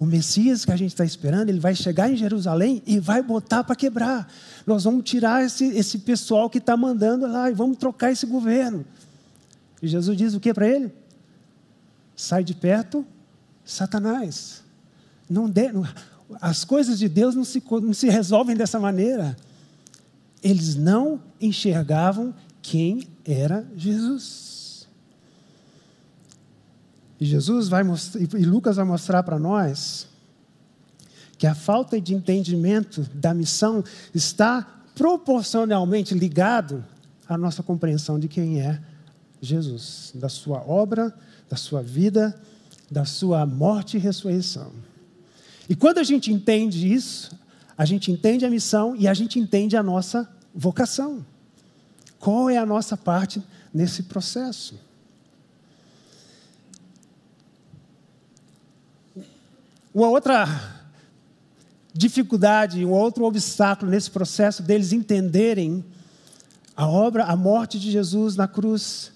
O 0.00 0.06
Messias 0.06 0.64
que 0.64 0.72
a 0.72 0.76
gente 0.76 0.92
está 0.92 1.04
esperando, 1.04 1.50
ele 1.50 1.60
vai 1.60 1.74
chegar 1.74 2.10
em 2.10 2.16
Jerusalém 2.16 2.82
e 2.86 2.98
vai 2.98 3.22
botar 3.22 3.64
para 3.64 3.76
quebrar. 3.76 4.32
Nós 4.66 4.84
vamos 4.84 5.04
tirar 5.04 5.44
esse, 5.44 5.66
esse 5.76 5.98
pessoal 5.98 6.48
que 6.48 6.56
está 6.56 6.74
mandando 6.74 7.26
lá 7.26 7.50
e 7.50 7.52
vamos 7.52 7.76
trocar 7.76 8.12
esse 8.12 8.24
governo. 8.24 8.82
E 9.82 9.86
Jesus 9.86 10.16
diz 10.16 10.32
o 10.32 10.40
que 10.40 10.54
para 10.54 10.66
ele? 10.66 10.90
Sai 12.16 12.42
de 12.42 12.54
perto, 12.54 13.04
Satanás. 13.62 14.62
Não, 15.28 15.50
de, 15.50 15.70
não 15.70 15.84
as 16.40 16.64
coisas 16.64 16.98
de 16.98 17.08
Deus 17.08 17.34
não 17.34 17.44
se, 17.44 17.62
não 17.82 17.92
se 17.92 18.08
resolvem 18.08 18.56
dessa 18.56 18.78
maneira. 18.78 19.36
Eles 20.42 20.74
não 20.74 21.20
enxergavam 21.40 22.34
quem 22.62 23.06
era 23.24 23.66
Jesus. 23.76 24.86
E 27.20 27.26
Jesus 27.26 27.68
vai 27.68 27.82
mostrar, 27.82 28.20
e 28.20 28.44
Lucas 28.44 28.76
vai 28.76 28.84
mostrar 28.84 29.22
para 29.22 29.38
nós 29.38 30.06
que 31.38 31.46
a 31.46 31.54
falta 31.54 32.00
de 32.00 32.14
entendimento 32.14 33.02
da 33.14 33.34
missão 33.34 33.82
está 34.14 34.82
proporcionalmente 34.94 36.14
ligado 36.14 36.84
à 37.28 37.36
nossa 37.36 37.62
compreensão 37.62 38.18
de 38.18 38.28
quem 38.28 38.60
é 38.60 38.80
Jesus, 39.40 40.12
da 40.14 40.28
sua 40.28 40.58
obra, 40.66 41.14
da 41.48 41.56
sua 41.56 41.82
vida, 41.82 42.38
da 42.90 43.04
sua 43.04 43.44
morte 43.44 43.96
e 43.96 44.00
ressurreição. 44.00 44.72
E 45.68 45.74
quando 45.74 45.98
a 45.98 46.02
gente 46.02 46.32
entende 46.32 46.92
isso, 46.92 47.36
a 47.76 47.84
gente 47.84 48.10
entende 48.10 48.44
a 48.44 48.50
missão 48.50 48.94
e 48.96 49.08
a 49.08 49.14
gente 49.14 49.38
entende 49.38 49.76
a 49.76 49.82
nossa 49.82 50.28
vocação. 50.54 51.24
Qual 52.18 52.48
é 52.48 52.56
a 52.56 52.66
nossa 52.66 52.96
parte 52.96 53.42
nesse 53.72 54.04
processo? 54.04 54.78
Uma 59.94 60.08
outra 60.08 60.46
dificuldade, 61.92 62.84
um 62.84 62.90
outro 62.90 63.24
obstáculo 63.24 63.90
nesse 63.90 64.10
processo 64.10 64.62
deles 64.62 64.92
entenderem 64.92 65.84
a 66.76 66.88
obra, 66.88 67.24
a 67.24 67.36
morte 67.36 67.78
de 67.78 67.90
Jesus 67.90 68.34
na 68.34 68.48
cruz 68.48 69.12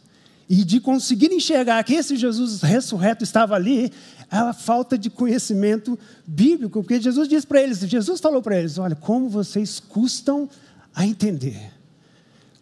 e 0.48 0.64
de 0.64 0.80
conseguir 0.80 1.30
enxergar 1.32 1.82
que 1.84 1.94
esse 1.94 2.16
Jesus 2.16 2.62
ressurreto 2.62 3.22
estava 3.22 3.54
ali, 3.54 3.92
a 4.30 4.52
falta 4.52 4.96
de 4.96 5.10
conhecimento 5.10 5.98
bíblico, 6.26 6.82
porque 6.82 7.00
Jesus 7.00 7.28
disse 7.28 7.46
para 7.46 7.62
eles, 7.62 7.80
Jesus 7.80 8.20
falou 8.20 8.42
para 8.42 8.58
eles, 8.58 8.78
olha, 8.78 8.94
como 8.94 9.28
vocês 9.28 9.80
custam 9.80 10.48
a 10.94 11.06
entender. 11.06 11.72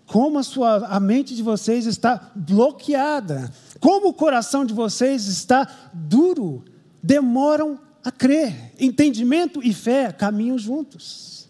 Como 0.07 0.38
a, 0.38 0.42
sua, 0.42 0.87
a 0.87 1.01
mente 1.01 1.35
de 1.35 1.42
vocês 1.42 1.85
está 1.85 2.31
bloqueada. 2.35 3.51
Como 3.81 4.09
o 4.09 4.12
coração 4.12 4.64
de 4.64 4.72
vocês 4.72 5.27
está 5.27 5.68
duro. 5.92 6.64
Demoram 7.03 7.79
a 8.05 8.12
crer. 8.12 8.72
Entendimento 8.79 9.61
e 9.64 9.72
fé 9.72 10.12
caminham 10.12 10.57
juntos. 10.57 11.49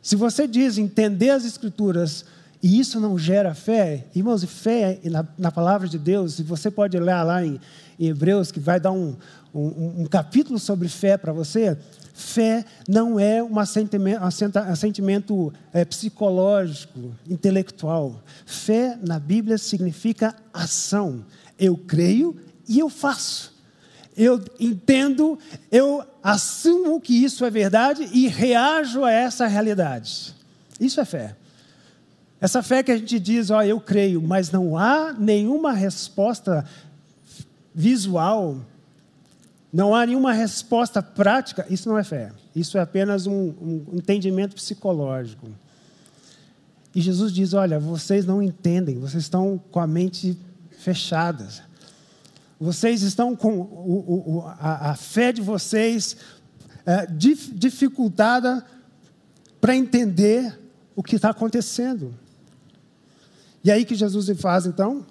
Se 0.00 0.16
você 0.16 0.46
diz 0.46 0.78
entender 0.78 1.30
as 1.30 1.44
Escrituras 1.44 2.24
e 2.64 2.80
isso 2.80 2.98
não 2.98 3.18
gera 3.18 3.52
fé, 3.52 4.06
irmãos, 4.14 4.42
fé 4.44 4.98
na, 5.04 5.22
na 5.36 5.52
palavra 5.52 5.86
de 5.86 5.98
Deus, 5.98 6.38
e 6.38 6.42
você 6.42 6.70
pode 6.70 6.98
ler 6.98 7.22
lá 7.22 7.44
em, 7.44 7.60
em 8.00 8.06
Hebreus, 8.06 8.50
que 8.50 8.58
vai 8.58 8.80
dar 8.80 8.90
um, 8.90 9.14
um, 9.54 10.00
um 10.00 10.06
capítulo 10.06 10.58
sobre 10.58 10.88
fé 10.88 11.18
para 11.18 11.30
você. 11.30 11.76
Fé 12.14 12.64
não 12.88 13.20
é 13.20 13.42
um 13.42 13.66
sentimento, 13.66 14.22
um 14.24 14.76
sentimento 14.76 15.52
é, 15.74 15.84
psicológico, 15.84 17.14
intelectual. 17.28 18.22
Fé 18.46 18.98
na 19.06 19.20
Bíblia 19.20 19.58
significa 19.58 20.34
ação. 20.50 21.22
Eu 21.58 21.76
creio 21.76 22.34
e 22.66 22.78
eu 22.78 22.88
faço. 22.88 23.52
Eu 24.16 24.42
entendo, 24.58 25.38
eu 25.70 26.02
assumo 26.22 26.98
que 26.98 27.12
isso 27.12 27.44
é 27.44 27.50
verdade 27.50 28.08
e 28.10 28.26
reajo 28.26 29.04
a 29.04 29.12
essa 29.12 29.46
realidade. 29.46 30.34
Isso 30.80 30.98
é 30.98 31.04
fé. 31.04 31.36
Essa 32.44 32.62
fé 32.62 32.82
que 32.82 32.92
a 32.92 32.96
gente 32.98 33.18
diz, 33.18 33.48
ó, 33.48 33.62
eu 33.62 33.80
creio, 33.80 34.20
mas 34.20 34.50
não 34.50 34.76
há 34.76 35.14
nenhuma 35.14 35.72
resposta 35.72 36.62
visual, 37.74 38.58
não 39.72 39.94
há 39.94 40.04
nenhuma 40.04 40.30
resposta 40.30 41.02
prática, 41.02 41.64
isso 41.70 41.88
não 41.88 41.96
é 41.96 42.04
fé. 42.04 42.32
Isso 42.54 42.76
é 42.76 42.82
apenas 42.82 43.26
um, 43.26 43.32
um 43.32 43.86
entendimento 43.94 44.56
psicológico. 44.56 45.48
E 46.94 47.00
Jesus 47.00 47.32
diz: 47.32 47.54
Olha, 47.54 47.80
vocês 47.80 48.26
não 48.26 48.42
entendem, 48.42 48.98
vocês 48.98 49.22
estão 49.22 49.58
com 49.70 49.80
a 49.80 49.86
mente 49.86 50.38
fechada. 50.80 51.48
Vocês 52.60 53.00
estão 53.00 53.34
com 53.34 53.58
o, 53.58 54.24
o, 54.26 54.44
a, 54.46 54.90
a, 54.90 54.94
fé 54.94 55.32
de 55.32 55.40
vocês 55.40 56.18
é, 56.84 57.06
dificultada 57.06 58.62
para 59.62 59.74
entender 59.74 60.60
o 60.94 61.02
que 61.02 61.16
está 61.16 61.30
acontecendo. 61.30 62.22
E 63.64 63.72
aí 63.72 63.86
que 63.86 63.94
Jesus 63.94 64.28
faz 64.38 64.66
então? 64.66 65.06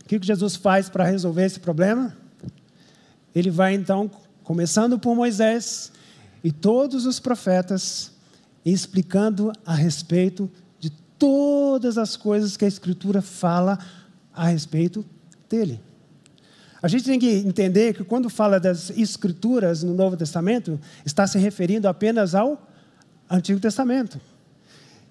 O 0.00 0.04
que 0.06 0.20
Jesus 0.22 0.54
faz 0.54 0.88
para 0.88 1.04
resolver 1.04 1.44
esse 1.44 1.58
problema? 1.58 2.16
Ele 3.34 3.50
vai 3.50 3.74
então, 3.74 4.08
começando 4.44 4.98
por 4.98 5.16
Moisés 5.16 5.90
e 6.44 6.52
todos 6.52 7.06
os 7.06 7.18
profetas, 7.18 8.12
explicando 8.64 9.50
a 9.66 9.74
respeito 9.74 10.48
de 10.78 10.90
todas 11.18 11.98
as 11.98 12.16
coisas 12.16 12.56
que 12.56 12.64
a 12.64 12.68
Escritura 12.68 13.20
fala 13.20 13.78
a 14.32 14.46
respeito 14.46 15.04
dele. 15.48 15.80
A 16.80 16.86
gente 16.86 17.04
tem 17.04 17.18
que 17.18 17.30
entender 17.30 17.94
que 17.94 18.04
quando 18.04 18.30
fala 18.30 18.60
das 18.60 18.90
Escrituras 18.90 19.82
no 19.82 19.94
Novo 19.94 20.16
Testamento, 20.16 20.78
está 21.04 21.26
se 21.26 21.38
referindo 21.38 21.88
apenas 21.88 22.34
ao 22.34 22.70
Antigo 23.28 23.58
Testamento. 23.58 24.20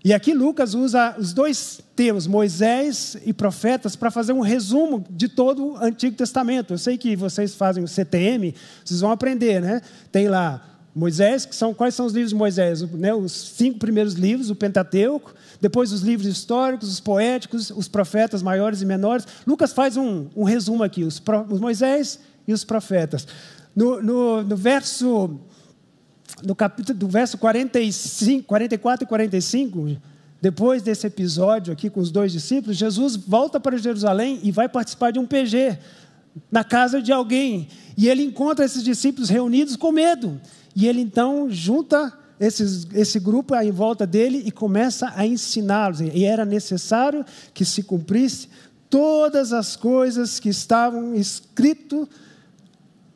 E 0.03 0.13
aqui 0.13 0.33
Lucas 0.33 0.73
usa 0.73 1.15
os 1.17 1.31
dois 1.31 1.79
termos, 1.95 2.27
Moisés 2.27 3.15
e 3.25 3.31
profetas, 3.31 3.95
para 3.95 4.11
fazer 4.11 4.33
um 4.33 4.41
resumo 4.41 5.05
de 5.09 5.29
todo 5.29 5.65
o 5.65 5.77
Antigo 5.77 6.13
Testamento. 6.17 6.73
Eu 6.73 6.77
sei 6.77 6.97
que 6.97 7.15
vocês 7.15 7.55
fazem 7.55 7.81
o 7.81 7.87
CTM, 7.87 8.53
vocês 8.83 8.99
vão 8.99 9.11
aprender, 9.11 9.61
né? 9.61 9.81
Tem 10.11 10.27
lá 10.27 10.61
Moisés, 10.93 11.45
que 11.45 11.55
são 11.55 11.73
quais 11.73 11.95
são 11.95 12.05
os 12.05 12.11
livros 12.11 12.31
de 12.31 12.35
Moisés? 12.35 12.81
Né? 12.81 13.13
Os 13.13 13.31
cinco 13.31 13.79
primeiros 13.79 14.13
livros, 14.15 14.49
o 14.49 14.55
Pentateuco, 14.55 15.33
depois 15.61 15.93
os 15.93 16.01
livros 16.01 16.27
históricos, 16.27 16.89
os 16.89 16.99
poéticos, 16.99 17.71
os 17.71 17.87
profetas 17.87 18.43
maiores 18.43 18.81
e 18.81 18.85
menores. 18.85 19.25
Lucas 19.47 19.71
faz 19.71 19.95
um, 19.95 20.27
um 20.35 20.43
resumo 20.43 20.83
aqui: 20.83 21.05
os, 21.05 21.21
os, 21.49 21.59
Moisés 21.61 22.19
e 22.45 22.51
os 22.51 22.65
profetas. 22.65 23.25
No, 23.73 24.03
no, 24.03 24.43
no 24.43 24.55
verso 24.57 25.39
no 26.41 26.55
capítulo 26.55 26.97
do 26.97 27.07
verso 27.07 27.37
45, 27.37 28.45
44 28.45 29.05
e 29.05 29.07
45, 29.07 29.97
depois 30.41 30.81
desse 30.81 31.07
episódio 31.07 31.71
aqui 31.71 31.89
com 31.89 31.99
os 31.99 32.11
dois 32.11 32.31
discípulos, 32.31 32.75
Jesus 32.75 33.15
volta 33.15 33.59
para 33.59 33.77
Jerusalém 33.77 34.39
e 34.43 34.51
vai 34.51 34.67
participar 34.67 35.11
de 35.11 35.19
um 35.19 35.25
PG 35.25 35.77
na 36.51 36.63
casa 36.63 37.01
de 37.01 37.11
alguém. 37.11 37.67
E 37.95 38.09
ele 38.09 38.23
encontra 38.23 38.65
esses 38.65 38.83
discípulos 38.83 39.29
reunidos 39.29 39.75
com 39.75 39.91
medo. 39.91 40.41
E 40.75 40.87
ele 40.87 41.01
então 41.01 41.49
junta 41.49 42.11
esses, 42.39 42.87
esse 42.93 43.19
grupo 43.19 43.55
em 43.55 43.71
volta 43.71 44.05
dele 44.05 44.43
e 44.45 44.51
começa 44.51 45.13
a 45.15 45.25
ensiná-los. 45.25 46.01
E 46.01 46.25
era 46.25 46.43
necessário 46.43 47.25
que 47.53 47.63
se 47.63 47.83
cumprisse 47.83 48.49
todas 48.89 49.53
as 49.53 49.75
coisas 49.75 50.39
que 50.39 50.49
estavam 50.49 51.15
escritas 51.15 52.07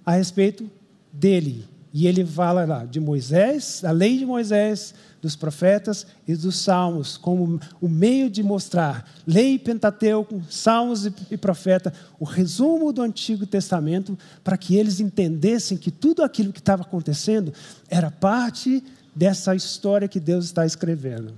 a 0.06 0.14
respeito 0.14 0.70
dele. 1.12 1.68
E 1.94 2.06
ele 2.06 2.26
fala 2.26 2.66
lá 2.66 2.86
de 2.86 3.00
Moisés, 3.00 3.80
da 3.82 3.92
lei 3.92 4.18
de 4.18 4.26
Moisés, 4.26 4.94
dos 5.22 5.36
profetas 5.36 6.06
e 6.28 6.36
dos 6.36 6.58
salmos, 6.58 7.18
como 7.18 7.60
o 7.82 7.88
meio 7.88 8.30
de 8.30 8.44
mostrar 8.44 9.10
lei, 9.26 9.58
Pentateuco, 9.58 10.42
salmos 10.50 11.06
e, 11.06 11.14
e 11.32 11.38
profeta, 11.38 11.92
o 12.20 12.26
resumo 12.26 12.94
do 12.94 13.02
Antigo 13.02 13.46
Testamento, 13.46 14.18
para 14.44 14.58
que 14.58 14.76
eles 14.76 15.00
entendessem 15.00 15.78
que 15.78 15.90
tudo 15.90 16.24
aquilo 16.24 16.54
que 16.54 16.60
estava 16.60 16.84
acontecendo 16.84 17.54
era 17.90 18.12
parte 18.12 18.84
dessa 19.16 19.56
história 19.56 20.08
que 20.08 20.20
Deus 20.20 20.46
está 20.46 20.66
escrevendo. 20.66 21.34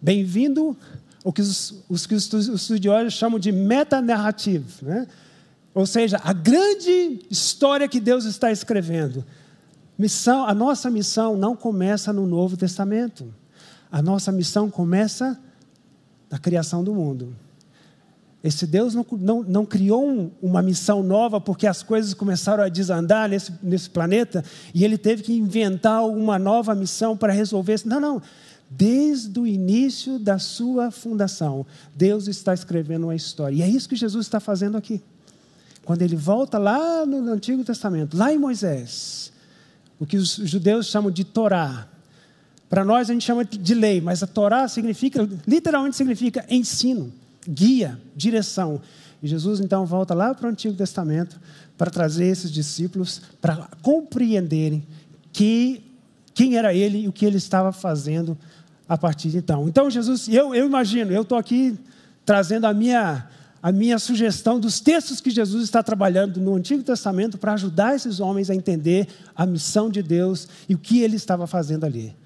Bem-vindo 0.00 0.76
o 1.24 1.32
que 1.32 1.40
os, 1.40 1.82
os, 1.88 2.06
os 2.06 2.48
estudiosos 2.48 3.14
chamam 3.14 3.38
de 3.38 3.50
metanarrativa, 3.50 4.64
né? 4.82 5.06
Ou 5.78 5.86
seja, 5.86 6.20
a 6.24 6.32
grande 6.32 7.20
história 7.30 7.86
que 7.86 8.00
Deus 8.00 8.24
está 8.24 8.50
escrevendo. 8.50 9.24
Missão, 9.96 10.44
a 10.44 10.52
nossa 10.52 10.90
missão 10.90 11.36
não 11.36 11.54
começa 11.54 12.12
no 12.12 12.26
Novo 12.26 12.56
Testamento. 12.56 13.32
A 13.88 14.02
nossa 14.02 14.32
missão 14.32 14.68
começa 14.68 15.38
na 16.28 16.36
criação 16.36 16.82
do 16.82 16.92
mundo. 16.92 17.32
Esse 18.42 18.66
Deus 18.66 18.92
não, 18.92 19.06
não, 19.12 19.42
não 19.44 19.64
criou 19.64 20.04
um, 20.04 20.32
uma 20.42 20.60
missão 20.62 21.00
nova 21.00 21.40
porque 21.40 21.64
as 21.64 21.80
coisas 21.80 22.12
começaram 22.12 22.64
a 22.64 22.68
desandar 22.68 23.28
nesse, 23.28 23.52
nesse 23.62 23.88
planeta 23.88 24.44
e 24.74 24.84
ele 24.84 24.98
teve 24.98 25.22
que 25.22 25.32
inventar 25.32 26.04
uma 26.04 26.40
nova 26.40 26.74
missão 26.74 27.16
para 27.16 27.32
resolver 27.32 27.74
isso. 27.74 27.88
Não, 27.88 28.00
não. 28.00 28.20
Desde 28.68 29.38
o 29.38 29.46
início 29.46 30.18
da 30.18 30.40
sua 30.40 30.90
fundação, 30.90 31.64
Deus 31.94 32.26
está 32.26 32.52
escrevendo 32.52 33.04
uma 33.04 33.14
história. 33.14 33.54
E 33.54 33.62
é 33.62 33.68
isso 33.68 33.88
que 33.88 33.94
Jesus 33.94 34.26
está 34.26 34.40
fazendo 34.40 34.76
aqui. 34.76 35.00
Quando 35.88 36.02
ele 36.02 36.16
volta 36.16 36.58
lá 36.58 37.06
no 37.06 37.32
Antigo 37.32 37.64
Testamento, 37.64 38.14
lá 38.14 38.30
em 38.30 38.36
Moisés, 38.36 39.32
o 39.98 40.04
que 40.04 40.18
os 40.18 40.34
judeus 40.34 40.88
chamam 40.88 41.10
de 41.10 41.24
Torá. 41.24 41.88
Para 42.68 42.84
nós 42.84 43.08
a 43.08 43.14
gente 43.14 43.24
chama 43.24 43.42
de 43.42 43.72
lei, 43.72 43.98
mas 43.98 44.22
a 44.22 44.26
Torá 44.26 44.68
significa, 44.68 45.26
literalmente 45.46 45.96
significa 45.96 46.44
ensino, 46.50 47.10
guia, 47.48 47.98
direção. 48.14 48.82
E 49.22 49.28
Jesus 49.28 49.60
então 49.60 49.86
volta 49.86 50.12
lá 50.12 50.34
para 50.34 50.48
o 50.48 50.50
Antigo 50.50 50.74
Testamento 50.76 51.40
para 51.78 51.90
trazer 51.90 52.26
esses 52.26 52.52
discípulos 52.52 53.22
para 53.40 53.70
compreenderem 53.80 54.86
que, 55.32 55.82
quem 56.34 56.58
era 56.58 56.74
ele 56.74 57.04
e 57.04 57.08
o 57.08 57.12
que 57.12 57.24
ele 57.24 57.38
estava 57.38 57.72
fazendo 57.72 58.36
a 58.86 58.98
partir 58.98 59.30
de 59.30 59.38
então. 59.38 59.66
Então, 59.66 59.88
Jesus, 59.88 60.28
eu, 60.28 60.54
eu 60.54 60.66
imagino, 60.66 61.10
eu 61.12 61.22
estou 61.22 61.38
aqui 61.38 61.78
trazendo 62.26 62.66
a 62.66 62.74
minha 62.74 63.26
a 63.68 63.72
minha 63.72 63.98
sugestão 63.98 64.58
dos 64.58 64.80
textos 64.80 65.20
que 65.20 65.30
Jesus 65.30 65.62
está 65.62 65.82
trabalhando 65.82 66.40
no 66.40 66.54
Antigo 66.54 66.82
Testamento 66.82 67.36
para 67.36 67.52
ajudar 67.52 67.94
esses 67.94 68.18
homens 68.18 68.48
a 68.48 68.54
entender 68.54 69.06
a 69.36 69.44
missão 69.44 69.90
de 69.90 70.02
Deus 70.02 70.48
e 70.66 70.74
o 70.74 70.78
que 70.78 71.02
ele 71.02 71.16
estava 71.16 71.46
fazendo 71.46 71.84
ali. 71.84 72.16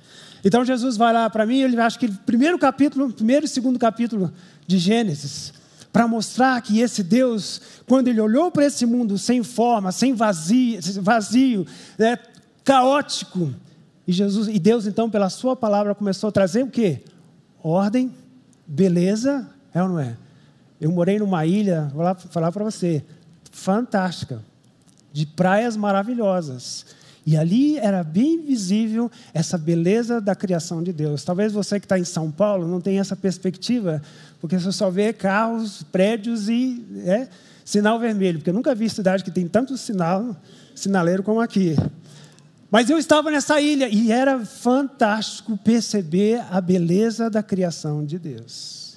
Então 0.45 0.65
Jesus 0.65 0.97
vai 0.97 1.13
lá 1.13 1.29
para 1.29 1.45
mim, 1.45 1.59
ele 1.59 1.81
acha 1.81 1.99
que 1.99 2.09
primeiro 2.09 2.57
capítulo, 2.61 3.13
primeiro 3.13 3.45
e 3.45 3.49
segundo 3.49 3.77
capítulo 3.77 4.33
de 4.69 4.79
Gênesis, 4.79 5.53
para 5.93 6.07
mostrar 6.07 6.63
que 6.63 6.79
esse 6.79 7.03
Deus, 7.03 7.61
quando 7.89 8.07
ele 8.07 8.21
olhou 8.21 8.49
para 8.53 8.65
esse 8.65 8.87
mundo 8.87 9.19
sem 9.19 9.43
forma, 9.43 9.91
sem 9.91 10.15
vazio, 10.15 10.79
vazio 11.01 11.67
né, 11.99 12.21
caótico, 12.63 13.53
e 14.07 14.13
Jesus 14.13 14.47
e 14.47 14.61
Deus 14.61 14.87
então 14.87 15.11
pela 15.11 15.29
sua 15.29 15.57
palavra 15.57 15.93
começou 15.93 16.29
a 16.29 16.33
trazer 16.33 16.63
o 16.63 16.69
quê? 16.69 17.01
Ordem, 17.61 18.15
beleza, 18.65 19.51
é 19.75 19.83
ou 19.83 19.89
não 19.89 19.99
é? 19.99 20.22
Eu 20.83 20.91
morei 20.91 21.17
numa 21.17 21.47
ilha, 21.47 21.89
vou 21.95 22.03
lá 22.03 22.13
falar 22.13 22.51
para 22.51 22.65
você, 22.65 23.05
fantástica, 23.53 24.43
de 25.13 25.25
praias 25.25 25.77
maravilhosas. 25.77 26.85
E 27.25 27.37
ali 27.37 27.79
era 27.79 28.03
bem 28.03 28.45
visível 28.45 29.09
essa 29.33 29.57
beleza 29.57 30.21
da 30.21 30.35
criação 30.35 30.83
de 30.83 30.93
Deus. 30.93 31.23
Talvez 31.23 31.53
você 31.53 31.79
que 31.79 31.87
está 31.87 32.01
em 32.01 32.05
São 32.05 32.33
Paulo 32.33 32.67
não 32.67 32.81
tenha 32.81 33.01
essa 33.01 33.15
perspectiva, 33.15 34.03
porque 34.41 34.59
você 34.59 34.73
só 34.73 34.91
vê 34.91 35.13
carros, 35.13 35.85
prédios 35.85 36.49
e 36.49 36.85
é, 37.07 37.29
sinal 37.65 38.01
vermelho. 38.01 38.41
Porque 38.41 38.51
eu 38.51 38.55
nunca 38.55 38.75
vi 38.75 38.91
cidade 38.91 39.23
que 39.23 39.31
tem 39.31 39.47
tanto 39.47 39.79
sinal, 39.79 40.35
sinaleiro 40.75 41.23
como 41.23 41.41
aqui. 41.41 41.77
Mas 42.69 42.91
eu 42.91 42.99
estava 42.99 43.31
nessa 43.31 43.61
ilha 43.61 43.89
e 43.89 44.11
era 44.11 44.45
fantástico 44.45 45.57
perceber 45.59 46.43
a 46.51 46.61
beleza 46.61 47.31
da 47.31 47.41
criação 47.41 48.05
de 48.05 48.19
Deus. 48.19 48.92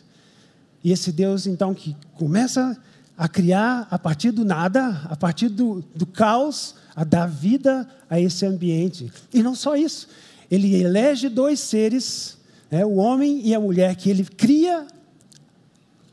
E 0.86 0.92
esse 0.92 1.12
Deus, 1.12 1.48
então, 1.48 1.74
que 1.74 1.98
começa 2.14 2.78
a 3.18 3.28
criar 3.28 3.88
a 3.90 3.98
partir 3.98 4.30
do 4.30 4.46
nada, 4.46 5.02
a 5.10 5.16
partir 5.16 5.50
do, 5.50 5.84
do 5.96 6.06
caos, 6.06 6.76
a 6.96 7.04
dar 7.04 7.26
vida 7.26 7.90
a 8.08 8.20
esse 8.20 8.46
ambiente. 8.46 9.12
E 9.34 9.42
não 9.42 9.56
só 9.56 9.76
isso, 9.76 10.08
ele 10.50 10.76
elege 10.76 11.28
dois 11.28 11.60
seres, 11.60 12.38
é, 12.70 12.86
o 12.86 12.98
homem 12.98 13.42
e 13.44 13.56
a 13.56 13.60
mulher, 13.60 13.96
que 13.96 14.12
ele 14.12 14.24
cria 14.26 14.86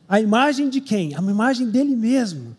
a 0.08 0.18
imagem 0.18 0.70
de 0.70 0.80
quem? 0.80 1.14
A 1.14 1.18
imagem 1.18 1.68
dele 1.68 1.94
mesmo. 1.94 2.56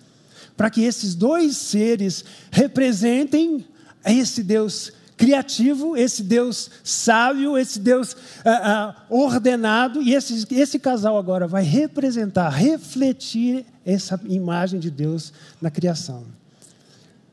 Para 0.56 0.70
que 0.70 0.84
esses 0.84 1.16
dois 1.16 1.58
seres 1.58 2.24
representem 2.52 3.66
esse 4.06 4.44
Deus 4.44 4.94
criativo, 5.24 5.96
esse 5.96 6.22
Deus 6.22 6.70
sábio, 6.84 7.58
esse 7.58 7.80
Deus 7.80 8.14
ah, 8.44 8.50
ah, 8.52 9.06
ordenado, 9.10 10.02
e 10.02 10.14
esse, 10.14 10.46
esse 10.54 10.78
casal 10.78 11.18
agora 11.18 11.48
vai 11.48 11.64
representar, 11.64 12.50
refletir 12.50 13.66
essa 13.86 14.20
imagem 14.26 14.82
de 14.82 14.92
Deus 14.92 15.32
na 15.62 15.72
criação. 15.72 16.26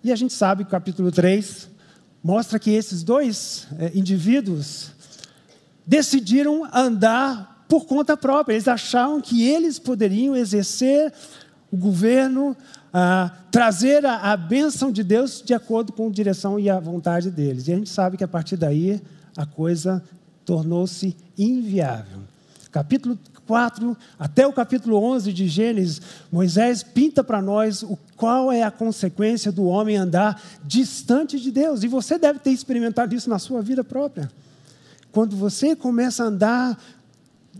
E 0.05 0.12
a 0.12 0.16
gente 0.16 0.33
sabe 0.33 0.62
que 0.62 0.68
o 0.68 0.70
capítulo 0.70 1.11
3 1.11 1.68
mostra 2.22 2.61
que 2.61 2.70
esses 2.70 3.03
dois 3.03 3.66
eh, 3.76 3.90
indivíduos 3.92 4.92
decidiram 5.85 6.68
andar 6.72 7.64
por 7.68 7.87
conta 7.87 8.16
própria, 8.16 8.55
eles 8.55 8.68
achavam 8.68 9.20
que 9.20 9.42
eles 9.42 9.81
poderiam 9.81 10.37
exercer 10.37 11.12
o 11.70 11.76
governo, 11.76 12.56
a 12.92 13.30
trazer 13.50 14.04
a, 14.04 14.33
a 14.33 14.37
bênção 14.37 14.90
de 14.90 15.04
Deus 15.04 15.42
de 15.44 15.54
acordo 15.54 15.92
com 15.92 16.09
a 16.09 16.11
direção 16.11 16.59
e 16.59 16.68
a 16.68 16.80
vontade 16.80 17.30
deles. 17.30 17.68
E 17.68 17.72
a 17.72 17.76
gente 17.76 17.90
sabe 17.90 18.16
que 18.16 18.24
a 18.24 18.28
partir 18.28 18.56
daí 18.56 19.00
a 19.37 19.46
coisa 19.46 20.02
tornou-se 20.44 21.16
inviável. 21.38 22.20
Capítulo 22.72 23.18
4 23.46 23.96
até 24.18 24.46
o 24.46 24.52
capítulo 24.52 24.96
11 24.96 25.33
de 25.33 25.48
Gênesis, 25.48 26.00
Moisés 26.30 26.83
pinta 26.83 27.24
para 27.24 27.42
nós 27.42 27.83
o, 27.83 27.98
qual 28.16 28.52
é 28.52 28.62
a 28.62 28.70
consequência 28.70 29.50
do 29.50 29.64
homem 29.64 29.96
andar 29.96 30.40
distante 30.64 31.38
de 31.38 31.50
Deus. 31.50 31.83
E 31.83 31.88
você 31.88 32.18
deve 32.18 32.38
ter 32.38 32.50
experimentado 32.50 33.14
isso 33.14 33.28
na 33.28 33.38
sua 33.38 33.61
vida 33.61 33.83
própria. 33.83 34.30
Quando 35.11 35.37
você 35.37 35.74
começa 35.74 36.22
a 36.22 36.26
andar 36.26 36.78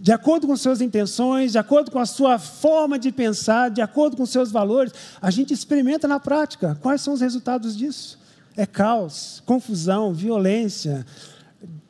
de 0.01 0.13
acordo 0.13 0.47
com 0.47 0.57
suas 0.57 0.81
intenções, 0.81 1.53
de 1.53 1.59
acordo 1.59 1.91
com 1.91 1.99
a 1.99 2.07
sua 2.07 2.39
forma 2.39 2.99
de 2.99 3.13
pensar, 3.13 3.71
de 3.71 3.83
acordo 3.83 4.17
com 4.17 4.25
seus 4.25 4.51
valores, 4.51 4.95
a 5.21 5.31
gente 5.31 5.53
experimenta 5.53 6.09
na 6.09 6.19
prática. 6.19 6.79
Quais 6.81 7.03
são 7.03 7.13
os 7.13 7.21
resultados 7.21 7.77
disso? 7.77 8.19
É 8.57 8.65
caos, 8.65 9.43
confusão, 9.45 10.15
violência, 10.15 11.05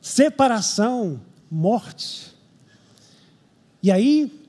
separação, 0.00 1.20
morte. 1.48 2.34
E 3.80 3.92
aí, 3.92 4.44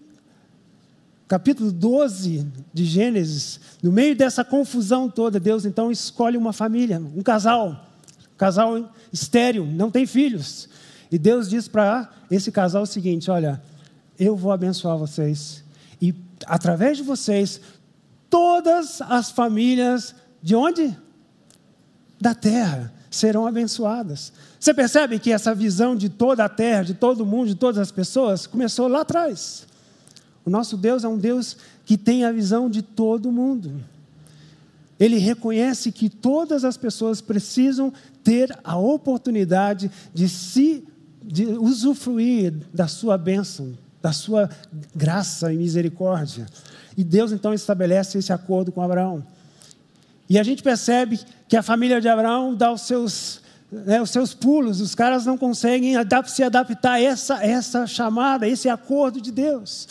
capítulo 1.27 1.71
12 1.71 2.47
de 2.73 2.83
Gênesis, 2.83 3.59
no 3.81 3.91
meio 3.91 4.15
dessa 4.15 4.43
confusão 4.43 5.07
toda, 5.07 5.39
Deus 5.39 5.65
então 5.65 5.91
escolhe 5.91 6.35
uma 6.35 6.51
família, 6.51 6.99
um 6.99 7.21
casal, 7.21 7.87
casal 8.35 8.91
estéreo, 9.13 9.67
não 9.67 9.91
tem 9.91 10.07
filhos. 10.07 10.67
E 11.11 11.19
Deus 11.19 11.49
diz 11.49 11.67
para 11.67 12.09
esse 12.31 12.51
casal 12.51 12.83
o 12.83 12.87
seguinte: 12.87 13.29
Olha, 13.29 13.61
eu 14.17 14.35
vou 14.35 14.51
abençoar 14.51 14.97
vocês, 14.97 15.63
e 16.01 16.15
através 16.45 16.97
de 16.97 17.03
vocês, 17.03 17.59
todas 18.29 19.01
as 19.01 19.29
famílias 19.29 20.15
de 20.41 20.55
onde? 20.55 20.97
Da 22.19 22.33
terra 22.33 22.93
serão 23.09 23.45
abençoadas. 23.45 24.31
Você 24.57 24.73
percebe 24.73 25.19
que 25.19 25.31
essa 25.31 25.53
visão 25.53 25.95
de 25.95 26.07
toda 26.07 26.45
a 26.45 26.49
terra, 26.49 26.83
de 26.83 26.93
todo 26.93 27.25
mundo, 27.25 27.47
de 27.47 27.55
todas 27.55 27.77
as 27.77 27.91
pessoas, 27.91 28.47
começou 28.47 28.87
lá 28.87 29.01
atrás. 29.01 29.67
O 30.45 30.49
nosso 30.49 30.77
Deus 30.77 31.03
é 31.03 31.07
um 31.07 31.17
Deus 31.17 31.57
que 31.85 31.97
tem 31.97 32.23
a 32.23 32.31
visão 32.31 32.69
de 32.69 32.81
todo 32.81 33.31
mundo. 33.31 33.83
Ele 34.99 35.17
reconhece 35.17 35.91
que 35.91 36.09
todas 36.09 36.63
as 36.63 36.77
pessoas 36.77 37.19
precisam 37.19 37.91
ter 38.23 38.55
a 38.63 38.77
oportunidade 38.77 39.91
de 40.13 40.29
se 40.29 40.87
de 41.21 41.45
usufruir 41.45 42.53
da 42.73 42.87
sua 42.87 43.17
bênção, 43.17 43.77
da 44.01 44.11
sua 44.11 44.49
graça 44.95 45.53
e 45.53 45.57
misericórdia. 45.57 46.45
E 46.97 47.03
Deus 47.03 47.31
então 47.31 47.53
estabelece 47.53 48.17
esse 48.17 48.33
acordo 48.33 48.71
com 48.71 48.81
Abraão. 48.81 49.23
E 50.29 50.39
a 50.39 50.43
gente 50.43 50.63
percebe 50.63 51.19
que 51.47 51.57
a 51.57 51.63
família 51.63 51.99
de 51.99 52.07
Abraão 52.07 52.55
dá 52.55 52.71
os 52.71 52.81
seus, 52.81 53.41
né, 53.71 54.01
os 54.01 54.09
seus 54.09 54.33
pulos, 54.33 54.79
os 54.79 54.95
caras 54.95 55.25
não 55.25 55.37
conseguem 55.37 55.93
se 56.27 56.43
adaptar 56.43 56.93
a 56.93 57.01
essa, 57.01 57.43
essa 57.43 57.85
chamada, 57.85 58.47
esse 58.47 58.69
acordo 58.69 59.21
de 59.21 59.31
Deus. 59.31 59.87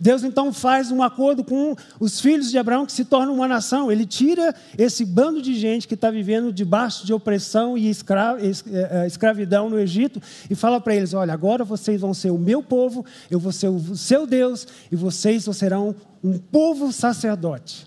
Deus 0.00 0.24
então 0.24 0.52
faz 0.52 0.90
um 0.90 1.02
acordo 1.02 1.44
com 1.44 1.74
os 2.00 2.20
filhos 2.20 2.50
de 2.50 2.58
Abraão 2.58 2.84
que 2.84 2.92
se 2.92 3.04
tornam 3.04 3.34
uma 3.34 3.48
nação. 3.48 3.90
Ele 3.90 4.06
tira 4.06 4.54
esse 4.76 5.04
bando 5.04 5.40
de 5.40 5.54
gente 5.54 5.86
que 5.86 5.94
está 5.94 6.10
vivendo 6.10 6.52
debaixo 6.52 7.06
de 7.06 7.12
opressão 7.12 7.76
e 7.76 7.88
escra 7.88 8.36
é, 8.40 9.02
é, 9.02 9.06
escravidão 9.06 9.70
no 9.70 9.78
Egito 9.78 10.20
e 10.50 10.54
fala 10.54 10.80
para 10.80 10.94
eles: 10.94 11.14
Olha, 11.14 11.32
agora 11.32 11.64
vocês 11.64 12.00
vão 12.00 12.14
ser 12.14 12.30
o 12.30 12.38
meu 12.38 12.62
povo, 12.62 13.04
eu 13.30 13.38
vou 13.38 13.52
ser 13.52 13.68
o 13.68 13.96
seu 13.96 14.26
Deus 14.26 14.66
e 14.90 14.96
vocês 14.96 15.44
serão 15.52 15.94
um 16.22 16.38
povo 16.38 16.92
sacerdote. 16.92 17.86